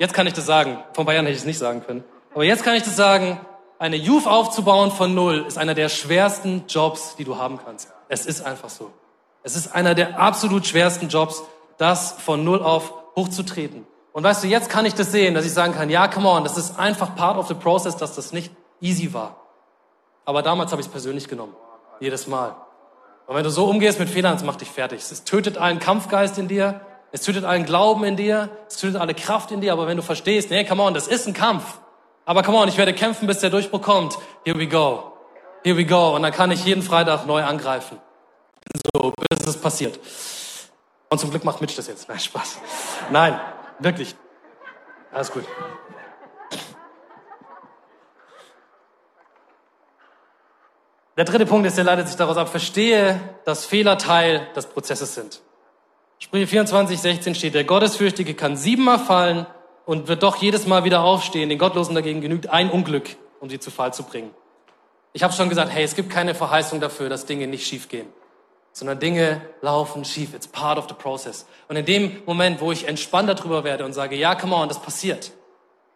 [0.00, 0.78] jetzt kann ich das sagen.
[0.94, 2.02] Von Bayern hätte ich es nicht sagen können.
[2.34, 3.38] Aber jetzt kann ich das sagen,
[3.84, 7.92] eine Youth aufzubauen von Null ist einer der schwersten Jobs, die du haben kannst.
[8.08, 8.90] Es ist einfach so.
[9.42, 11.42] Es ist einer der absolut schwersten Jobs,
[11.76, 13.86] das von Null auf hochzutreten.
[14.14, 16.44] Und weißt du, jetzt kann ich das sehen, dass ich sagen kann, ja, come on,
[16.44, 19.36] das ist einfach part of the process, dass das nicht easy war.
[20.24, 21.54] Aber damals habe ich es persönlich genommen.
[22.00, 22.56] Jedes Mal.
[23.26, 25.00] Und wenn du so umgehst mit Fehlern, es macht dich fertig.
[25.00, 26.80] Es tötet allen Kampfgeist in dir.
[27.12, 28.48] Es tötet allen Glauben in dir.
[28.66, 29.74] Es tötet alle Kraft in dir.
[29.74, 31.80] Aber wenn du verstehst, nee, come on, das ist ein Kampf.
[32.26, 34.16] Aber come on, ich werde kämpfen, bis der Durchbruch kommt.
[34.44, 35.12] Here we go.
[35.62, 36.14] Here we go.
[36.14, 37.98] Und dann kann ich jeden Freitag neu angreifen.
[38.94, 39.98] So, bis es passiert.
[41.10, 42.08] Und zum Glück macht Mitch das jetzt.
[42.08, 42.58] Nein, Spaß.
[43.10, 43.38] Nein,
[43.78, 44.14] wirklich.
[45.12, 45.44] Alles gut.
[51.16, 52.48] Der dritte Punkt ist, der leitet sich daraus ab.
[52.48, 55.40] Verstehe, dass Fehler Teil des Prozesses sind.
[56.18, 59.46] Sprüche 24, 16 steht, der Gottesfürchtige kann siebenmal fallen
[59.86, 61.48] und wird doch jedes Mal wieder aufstehen.
[61.48, 64.30] Den Gottlosen dagegen genügt ein Unglück, um sie zu Fall zu bringen.
[65.12, 68.06] Ich habe schon gesagt, hey, es gibt keine Verheißung dafür, dass Dinge nicht schief gehen,
[68.72, 70.34] sondern Dinge laufen schief.
[70.34, 71.46] It's part of the process.
[71.68, 74.80] Und in dem Moment, wo ich entspannt darüber werde und sage, ja, come on, das
[74.80, 75.32] passiert.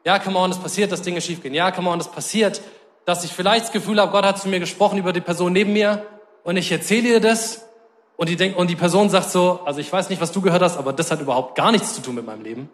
[0.04, 1.54] Ja, come on, das passiert, dass Dinge schief gehen.
[1.54, 2.62] Ja, come on, das passiert,
[3.04, 5.72] dass ich vielleicht das Gefühl habe, Gott hat zu mir gesprochen über die Person neben
[5.72, 6.06] mir
[6.44, 7.66] und ich erzähle ihr das
[8.16, 10.76] und die, und die Person sagt so, also ich weiß nicht, was du gehört hast,
[10.76, 12.70] aber das hat überhaupt gar nichts zu tun mit meinem Leben.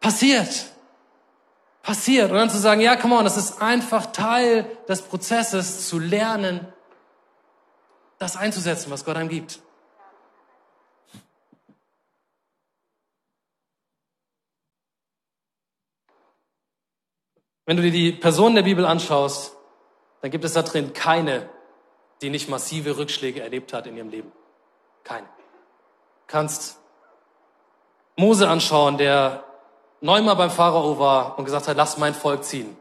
[0.00, 0.72] Passiert.
[1.82, 2.30] Passiert.
[2.30, 6.66] Und dann zu sagen, ja, come on, das ist einfach Teil des Prozesses, zu lernen,
[8.18, 9.60] das einzusetzen, was Gott einem gibt.
[17.64, 19.54] Wenn du dir die Personen der Bibel anschaust,
[20.22, 21.48] dann gibt es da drin keine,
[22.22, 24.32] die nicht massive Rückschläge erlebt hat in ihrem Leben.
[25.04, 25.26] Keine.
[25.26, 26.78] Du kannst
[28.16, 29.44] Mose anschauen, der
[30.00, 32.76] neunmal beim Pharao war und gesagt hat, lass mein Volk ziehen.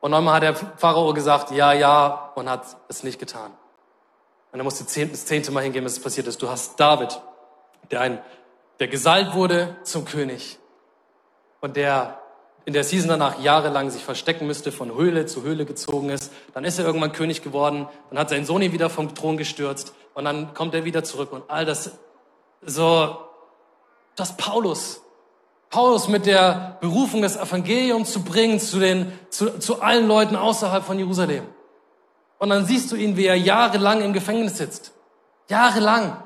[0.00, 3.52] Und neunmal hat der Pharao gesagt, ja, ja, und hat es nicht getan.
[4.52, 6.42] Und er musste das zehnte Mal hingehen, bis es passiert ist.
[6.42, 7.20] Du hast David,
[7.90, 8.20] der ein,
[8.78, 10.58] der gesalbt wurde zum König
[11.60, 12.20] und der
[12.64, 16.32] in der Season danach jahrelang sich verstecken müsste, von Höhle zu Höhle gezogen ist.
[16.54, 19.94] Dann ist er irgendwann König geworden, dann hat sein Sohn ihn wieder vom Thron gestürzt
[20.14, 21.92] und dann kommt er wieder zurück und all das
[22.62, 23.16] so,
[24.14, 25.02] das Paulus,
[25.70, 30.84] Paulus mit der Berufung, das Evangelium zu bringen zu, den, zu, zu allen Leuten außerhalb
[30.84, 31.44] von Jerusalem.
[32.38, 34.92] Und dann siehst du ihn, wie er jahrelang im Gefängnis sitzt.
[35.48, 36.16] Jahrelang.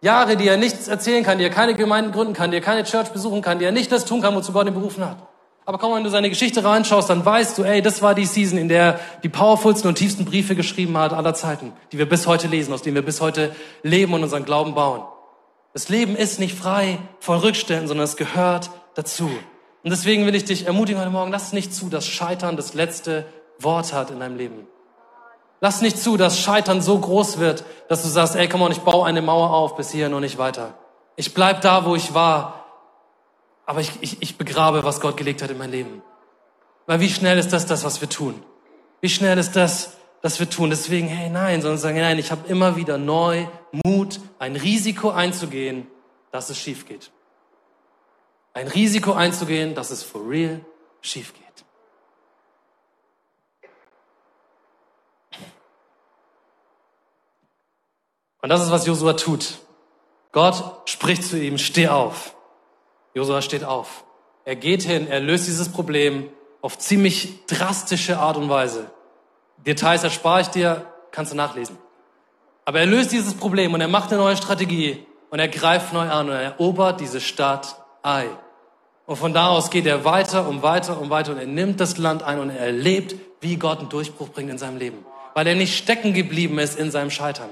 [0.00, 2.82] Jahre, die er nichts erzählen kann, die er keine Gemeinden gründen kann, die er keine
[2.82, 5.18] Church besuchen kann, die er nicht das tun kann, wozu Gott ihn berufen hat.
[5.66, 8.58] Aber komm, wenn du seine Geschichte reinschaust, dann weißt du, ey, das war die Season,
[8.58, 12.48] in der die powerfulsten und tiefsten Briefe geschrieben hat aller Zeiten, die wir bis heute
[12.48, 15.04] lesen, aus denen wir bis heute leben und unseren Glauben bauen.
[15.74, 19.26] Das Leben ist nicht frei von Rückständen, sondern es gehört dazu.
[19.26, 23.26] Und deswegen will ich dich ermutigen heute Morgen, lass nicht zu, dass Scheitern das letzte
[23.58, 24.68] Wort hat in deinem Leben.
[25.60, 28.82] Lass nicht zu, dass Scheitern so groß wird, dass du sagst, ey, komm on, ich
[28.82, 30.74] baue eine Mauer auf bis hierhin und nicht weiter.
[31.16, 32.66] Ich bleib da, wo ich war,
[33.66, 36.02] aber ich, ich, ich begrabe, was Gott gelegt hat in mein Leben.
[36.86, 38.40] Weil wie schnell ist das das, was wir tun?
[39.00, 40.70] Wie schnell ist das, das wir tun?
[40.70, 43.46] Deswegen, hey, nein, sondern sagen, nein, ich habe immer wieder neu
[43.84, 45.86] Mut, ein Risiko einzugehen,
[46.32, 47.10] dass es schief geht.
[48.54, 50.64] Ein Risiko einzugehen, dass es for real
[51.02, 51.42] schief geht.
[58.40, 59.58] Und das ist, was Josua tut.
[60.32, 62.34] Gott spricht zu ihm, steh auf.
[63.12, 64.04] Josua steht auf.
[64.46, 66.30] Er geht hin, er löst dieses Problem
[66.62, 68.90] auf ziemlich drastische Art und Weise.
[69.58, 71.78] Details erspare ich dir, kannst du nachlesen.
[72.64, 76.08] Aber er löst dieses Problem und er macht eine neue Strategie und er greift neu
[76.08, 78.26] an und er erobert diese Stadt Ai.
[79.06, 81.98] Und von da aus geht er weiter und weiter und weiter und er nimmt das
[81.98, 85.04] Land ein und er erlebt, wie Gott einen Durchbruch bringt in seinem Leben.
[85.34, 87.50] Weil er nicht stecken geblieben ist in seinem Scheitern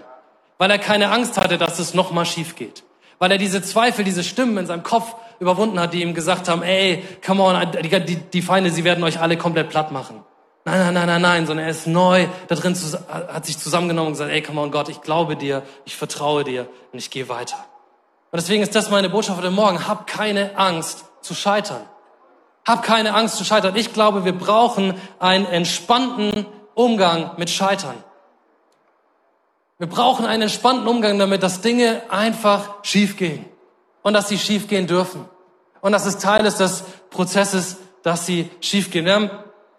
[0.63, 2.85] weil er keine Angst hatte, dass es nochmal schief geht.
[3.19, 6.63] Weil er diese Zweifel, diese Stimmen in seinem Kopf überwunden hat, die ihm gesagt haben,
[6.63, 10.23] ey, come on, die, die, Feinde, sie werden euch alle komplett platt machen.
[10.65, 12.77] Nein, nein, nein, nein, nein, sondern er ist neu da drin,
[13.09, 16.69] hat sich zusammengenommen und gesagt, ey, come on, Gott, ich glaube dir, ich vertraue dir
[16.93, 17.57] und ich gehe weiter.
[18.31, 19.89] Und deswegen ist das meine Botschaft heute Morgen.
[19.89, 21.85] Hab keine Angst zu scheitern.
[22.67, 23.75] Hab keine Angst zu scheitern.
[23.77, 27.97] Ich glaube, wir brauchen einen entspannten Umgang mit Scheitern.
[29.79, 33.45] Wir brauchen einen entspannten Umgang damit, dass Dinge einfach schiefgehen
[34.03, 35.29] und dass sie schiefgehen dürfen
[35.81, 39.05] und dass es Teil ist des Prozesses, dass sie schiefgehen.
[39.05, 39.31] Wir haben,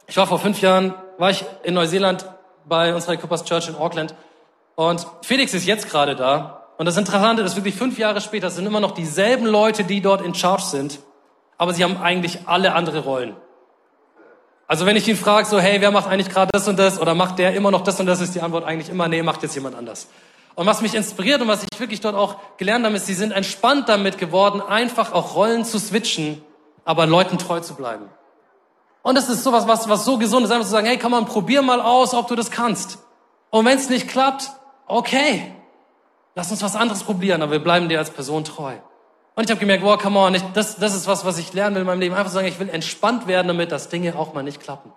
[0.08, 2.26] ich war vor fünf Jahren, war ich in Neuseeland
[2.66, 4.16] bei unserer Coopers Church in Auckland
[4.76, 8.66] und Felix ist jetzt gerade da und das Interessante ist wirklich fünf Jahre später sind
[8.66, 11.00] immer noch dieselben Leute, die dort in Charge sind,
[11.58, 13.36] aber sie haben eigentlich alle andere Rollen.
[14.68, 17.14] Also wenn ich ihn frage, so, hey, wer macht eigentlich gerade das und das oder
[17.14, 19.56] macht der immer noch das und das, ist die Antwort eigentlich immer, nee, macht jetzt
[19.56, 20.08] jemand anders.
[20.56, 23.32] Und was mich inspiriert und was ich wirklich dort auch gelernt habe, ist, sie sind
[23.32, 26.42] entspannt damit geworden, einfach auch Rollen zu switchen,
[26.86, 28.10] aber Leuten treu zu bleiben.
[29.04, 31.24] Und das ist sowas, was, was so gesund ist, einfach zu sagen, hey, komm mal,
[31.26, 32.98] probier mal aus, ob du das kannst.
[33.52, 34.50] Und wenn es nicht klappt,
[34.88, 35.54] okay,
[36.34, 38.74] lass uns was anderes probieren, aber wir bleiben dir als Person treu.
[39.36, 41.76] Und ich habe gemerkt, wow, come on, ich, das, das ist was, was ich lernen
[41.76, 42.16] will in meinem Leben.
[42.16, 44.94] Einfach sagen, ich will entspannt werden damit, dass Dinge auch mal nicht klappen.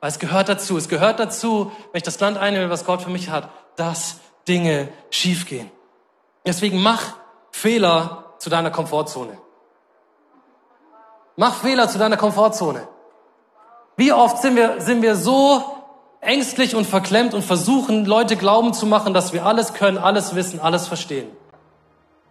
[0.00, 0.76] Weil es gehört dazu.
[0.78, 4.88] Es gehört dazu, wenn ich das Land einnehme, was Gott für mich hat, dass Dinge
[5.10, 5.70] schiefgehen.
[6.46, 7.14] Deswegen mach
[7.50, 9.36] Fehler zu deiner Komfortzone.
[11.36, 12.88] Mach Fehler zu deiner Komfortzone.
[14.00, 15.62] Wie oft sind wir, sind wir so
[16.22, 20.58] ängstlich und verklemmt und versuchen, Leute glauben zu machen, dass wir alles können, alles wissen,
[20.58, 21.28] alles verstehen.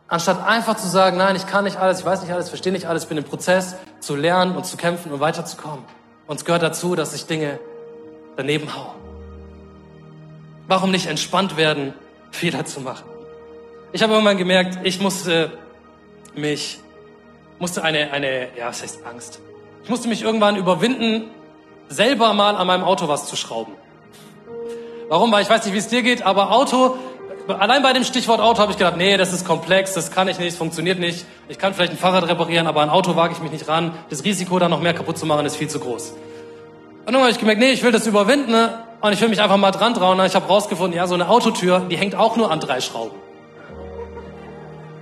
[0.08, 2.88] Anstatt einfach zu sagen, nein, ich kann nicht alles, ich weiß nicht alles, verstehe nicht
[2.88, 5.86] alles, bin im Prozess zu lernen und zu kämpfen und weiterzukommen.
[6.26, 7.60] Und es gehört dazu, dass ich Dinge
[8.36, 8.96] daneben haue.
[10.68, 11.94] Warum nicht entspannt werden,
[12.32, 13.06] Fehler zu machen?
[13.92, 15.52] Ich habe irgendwann gemerkt, ich musste
[16.34, 16.80] mich,
[17.60, 19.40] musste eine, eine, ja, was heißt Angst?
[19.84, 21.30] Ich musste mich irgendwann überwinden,
[21.90, 23.74] selber mal an meinem Auto was zu schrauben.
[25.10, 25.32] Warum?
[25.32, 26.96] Weil ich weiß nicht, wie es dir geht, aber Auto
[27.58, 30.38] allein bei dem Stichwort Auto habe ich gedacht, nee, das ist komplex, das kann ich
[30.38, 31.26] nicht, das funktioniert nicht.
[31.48, 33.94] Ich kann vielleicht ein Fahrrad reparieren, aber ein Auto wage ich mich nicht ran.
[34.10, 36.14] Das Risiko, da noch mehr kaputt zu machen, ist viel zu groß.
[37.06, 38.84] Und dann habe ich gemerkt, nee, ich will das überwinden ne?
[39.02, 40.18] und ich will mich einfach mal dran trauen.
[40.18, 40.28] Ne?
[40.28, 43.16] Ich habe rausgefunden, ja, so eine Autotür, die hängt auch nur an drei Schrauben.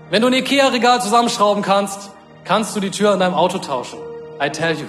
[0.09, 2.11] Wenn du ein Ikea-Regal zusammenschrauben kannst,
[2.45, 3.99] kannst du die Tür an deinem Auto tauschen.
[4.41, 4.85] I tell you.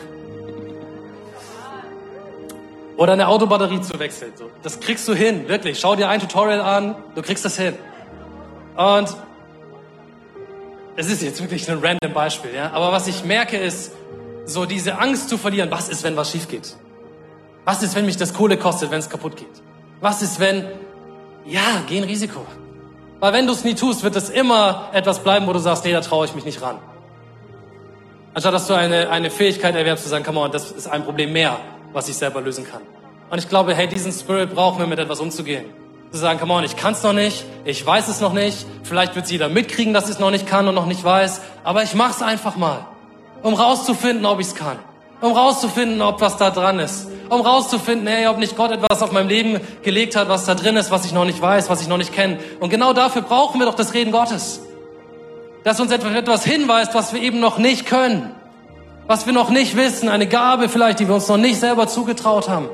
[2.99, 4.33] Oder eine Autobatterie zu wechseln.
[4.35, 4.51] So.
[4.65, 5.79] Das kriegst du hin, wirklich.
[5.79, 7.75] Schau dir ein Tutorial an, du kriegst das hin.
[8.77, 9.17] Und
[10.97, 12.73] es ist jetzt wirklich ein random Beispiel, ja.
[12.73, 13.93] Aber was ich merke ist,
[14.47, 15.71] so diese Angst zu verlieren.
[15.71, 16.75] Was ist, wenn was schief geht?
[17.65, 19.63] Was ist, wenn mich das Kohle kostet, wenn es kaputt geht?
[20.01, 20.67] Was ist, wenn,
[21.45, 22.45] ja, geh ein Risiko.
[23.21, 25.93] Weil wenn du es nie tust, wird es immer etwas bleiben, wo du sagst, nee,
[25.93, 26.79] da traue ich mich nicht ran.
[28.35, 31.33] Anstatt dass du eine, eine Fähigkeit erwerbst, zu sagen, come on, das ist ein Problem
[31.33, 31.61] mehr
[31.93, 32.83] was ich selber lösen kann.
[33.31, 35.67] Und ich glaube, hey, diesen Spirit brauchen wir, mit etwas umzugehen.
[36.11, 39.15] Zu sagen, come on, ich kann es noch nicht, ich weiß es noch nicht, vielleicht
[39.15, 41.95] wird jeder mitkriegen, dass ich es noch nicht kann und noch nicht weiß, aber ich
[41.95, 42.87] mach's einfach mal,
[43.43, 44.79] um rauszufinden, ob ich es kann,
[45.21, 49.13] um rauszufinden, ob was da dran ist, um rauszufinden, hey, ob nicht Gott etwas auf
[49.13, 51.89] meinem Leben gelegt hat, was da drin ist, was ich noch nicht weiß, was ich
[51.89, 52.39] noch nicht kenne.
[52.59, 54.63] Und genau dafür brauchen wir doch das Reden Gottes.
[55.65, 58.35] Dass uns etwas hinweist, was wir eben noch nicht können
[59.09, 62.49] was wir noch nicht wissen, eine Gabe vielleicht, die wir uns noch nicht selber zugetraut
[62.49, 62.69] haben.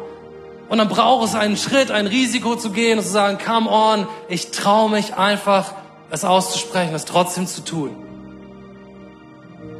[0.68, 4.08] Und dann braucht es einen Schritt, ein Risiko zu gehen und zu sagen, come on,
[4.28, 5.72] ich traue mich einfach,
[6.10, 7.90] es auszusprechen, es trotzdem zu tun.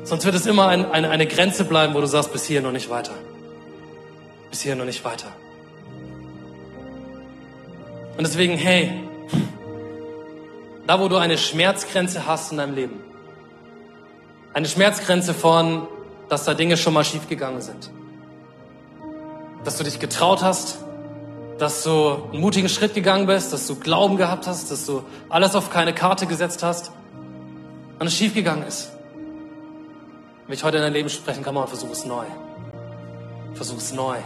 [0.05, 2.72] Sonst wird es immer ein, eine, eine Grenze bleiben, wo du sagst, bis hier noch
[2.72, 3.14] nicht weiter.
[4.51, 5.26] Bis hier noch nicht weiter.
[8.16, 8.93] Und deswegen, hey,
[10.87, 13.01] da wo du eine Schmerzgrenze hast in deinem Leben,
[14.53, 15.89] eine Schmerzgrenze von,
[16.29, 17.91] dass da Dinge schon mal schiefgegangen sind.
[19.64, 20.79] Dass du dich getraut hast,
[21.59, 25.55] dass du einen mutigen Schritt gegangen bist, dass du Glauben gehabt hast, dass du alles
[25.55, 26.91] auf keine Karte gesetzt hast
[27.99, 28.91] und es schiefgegangen ist.
[30.47, 32.25] Wenn ich heute in dein Leben sprechen kann, man versuch es neu.
[33.55, 34.16] Versuch es neu.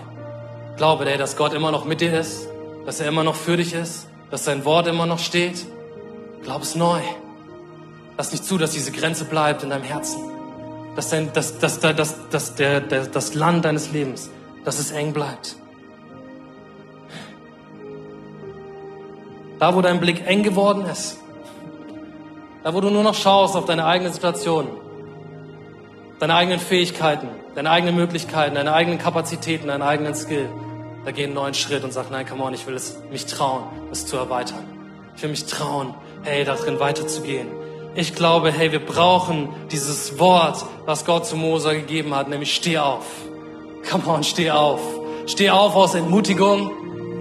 [0.76, 2.48] Glaube, ey, dass Gott immer noch mit dir ist,
[2.86, 5.66] dass er immer noch für dich ist, dass sein Wort immer noch steht
[6.42, 7.00] Glaub es neu.
[8.16, 10.18] Lass nicht zu, dass diese Grenze bleibt in deinem Herzen.
[10.98, 14.32] Dass, dein, dass, dass, dass, dass, der, der, das Land deines Lebens,
[14.64, 15.54] dass es eng bleibt.
[19.60, 21.18] Da, wo dein Blick eng geworden ist,
[22.64, 24.66] da, wo du nur noch schaust auf deine eigene Situation,
[26.18, 30.48] deine eigenen Fähigkeiten, deine eigenen Möglichkeiten, deine eigenen Kapazitäten, deinen eigenen Skill,
[31.04, 33.62] da geh einen neuen Schritt und sag, nein, come on, ich will es, mich trauen,
[33.92, 34.64] es zu erweitern.
[35.14, 35.94] Ich will mich trauen,
[36.24, 37.67] hey, darin weiterzugehen.
[37.94, 42.78] Ich glaube, hey, wir brauchen dieses Wort, was Gott zu Mose gegeben hat, nämlich steh
[42.78, 43.04] auf.
[43.90, 44.80] Come on, steh auf.
[45.26, 46.70] Steh auf aus Entmutigung.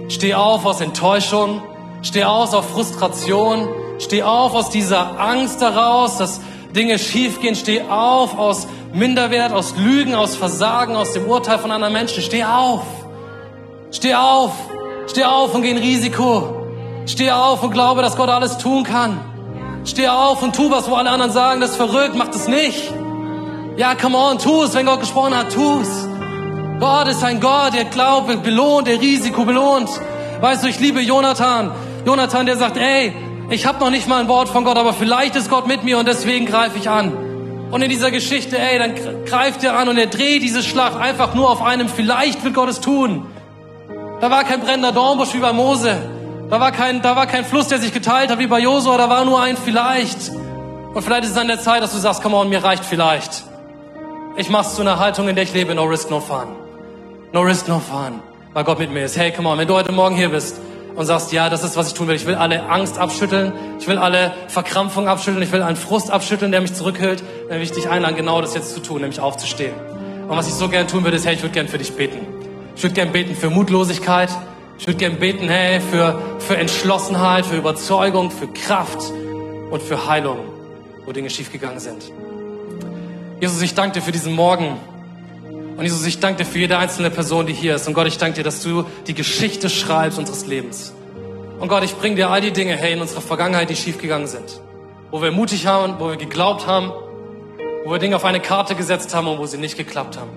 [0.08, 1.62] Steh auf aus Enttäuschung.
[2.02, 3.68] Steh auf aus Frustration.
[3.98, 6.40] Steh auf aus dieser Angst daraus, dass
[6.76, 7.56] Dinge schiefgehen.
[7.56, 12.22] Steh auf aus Minderwert, aus Lügen, aus Versagen, aus dem Urteil von anderen Menschen.
[12.22, 12.82] Steh auf.
[13.90, 14.52] Steh auf.
[15.06, 16.54] Steh auf und geh ein Risiko.
[17.06, 19.20] Steh auf und glaube, dass Gott alles tun kann.
[19.88, 22.92] Steh auf und tu was, wo alle anderen sagen, das ist verrückt, mach das nicht.
[23.76, 26.08] Ja, come on, tu es, wenn Gott gesprochen hat, tu es.
[26.78, 29.88] Gott ist ein Gott, der Glaube belohnt, der Risiko belohnt.
[30.40, 31.72] Weißt du, ich liebe Jonathan.
[32.04, 33.12] Jonathan, der sagt, ey,
[33.50, 35.98] ich habe noch nicht mal ein Wort von Gott, aber vielleicht ist Gott mit mir
[35.98, 37.12] und deswegen greife ich an.
[37.70, 41.34] Und in dieser Geschichte, ey, dann greift er an und er dreht diese Schlacht einfach
[41.34, 43.26] nur auf einem, vielleicht wird Gott es tun.
[44.20, 45.96] Da war kein brennender Dornbusch wie bei Mose.
[46.50, 49.10] Da war kein, da war kein Fluss, der sich geteilt hat wie bei Josua, da
[49.10, 50.30] war nur ein vielleicht.
[50.94, 53.44] Und vielleicht ist es an der Zeit, dass du sagst, come on, mir reicht vielleicht.
[54.38, 56.48] Ich mach's zu einer Haltung, in der ich lebe, no risk, no fun.
[57.32, 58.22] No risk, no fun.
[58.54, 59.18] Weil Gott mit mir ist.
[59.18, 60.58] Hey, come on, wenn du heute Morgen hier bist
[60.96, 62.16] und sagst, ja, das ist, was ich tun will.
[62.16, 63.52] Ich will alle Angst abschütteln.
[63.78, 65.42] Ich will alle Verkrampfung abschütteln.
[65.42, 67.22] Ich will einen Frust abschütteln, der mich zurückhält.
[67.48, 69.74] Dann will ich dich einladen, genau das jetzt zu tun, nämlich aufzustehen.
[70.26, 72.26] Und was ich so gern tun würde, ist, hey, ich würde gern für dich beten.
[72.74, 74.30] Ich würde gern beten für Mutlosigkeit.
[74.78, 79.12] Ich würde gern beten, hey, für, für Entschlossenheit, für Überzeugung, für Kraft
[79.70, 80.38] und für Heilung,
[81.04, 82.12] wo Dinge schiefgegangen sind.
[83.40, 84.76] Jesus, ich danke dir für diesen Morgen.
[85.76, 87.88] Und Jesus, ich danke dir für jede einzelne Person, die hier ist.
[87.88, 90.92] Und Gott, ich danke dir, dass du die Geschichte schreibst unseres Lebens.
[91.58, 94.60] Und Gott, ich bringe dir all die Dinge, hey, in unserer Vergangenheit, die schiefgegangen sind.
[95.10, 96.92] Wo wir mutig haben, wo wir geglaubt haben,
[97.84, 100.30] wo wir Dinge auf eine Karte gesetzt haben und wo sie nicht geklappt haben.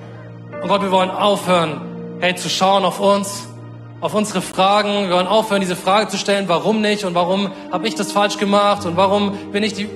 [0.63, 3.50] Und Gott, wir wollen aufhören, hey, zu schauen auf uns
[4.01, 5.07] auf unsere Fragen.
[5.07, 8.37] Wir wollen aufhören, diese Frage zu stellen, warum nicht und warum habe ich das falsch
[8.37, 9.87] gemacht und warum bin ich die...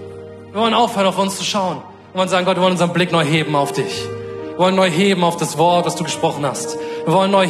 [0.52, 1.82] Wir wollen aufhören, auf uns zu schauen.
[2.14, 4.08] Wir wollen sagen, Gott, wir wollen unseren Blick neu heben auf dich.
[4.52, 6.78] Wir wollen neu heben auf das Wort, was du gesprochen hast.
[7.04, 7.48] Wir wollen neu,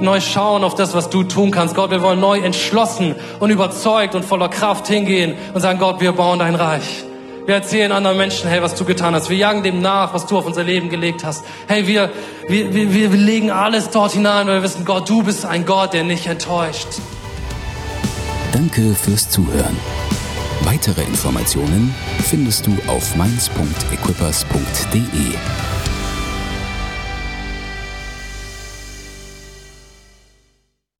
[0.00, 1.74] neu schauen auf das, was du tun kannst.
[1.74, 6.12] Gott, wir wollen neu entschlossen und überzeugt und voller Kraft hingehen und sagen, Gott, wir
[6.12, 7.04] bauen dein Reich.
[7.44, 9.28] Wir erzählen anderen Menschen, hey, was du getan hast.
[9.28, 11.44] Wir jagen dem nach, was du auf unser Leben gelegt hast.
[11.66, 12.10] Hey, wir,
[12.46, 15.92] wir, wir, wir legen alles dort hinein, weil wir wissen, Gott, du bist ein Gott,
[15.92, 16.86] der nicht enttäuscht.
[18.52, 19.76] Danke fürs Zuhören.
[20.60, 25.81] Weitere Informationen findest du auf mainz.equippers.de.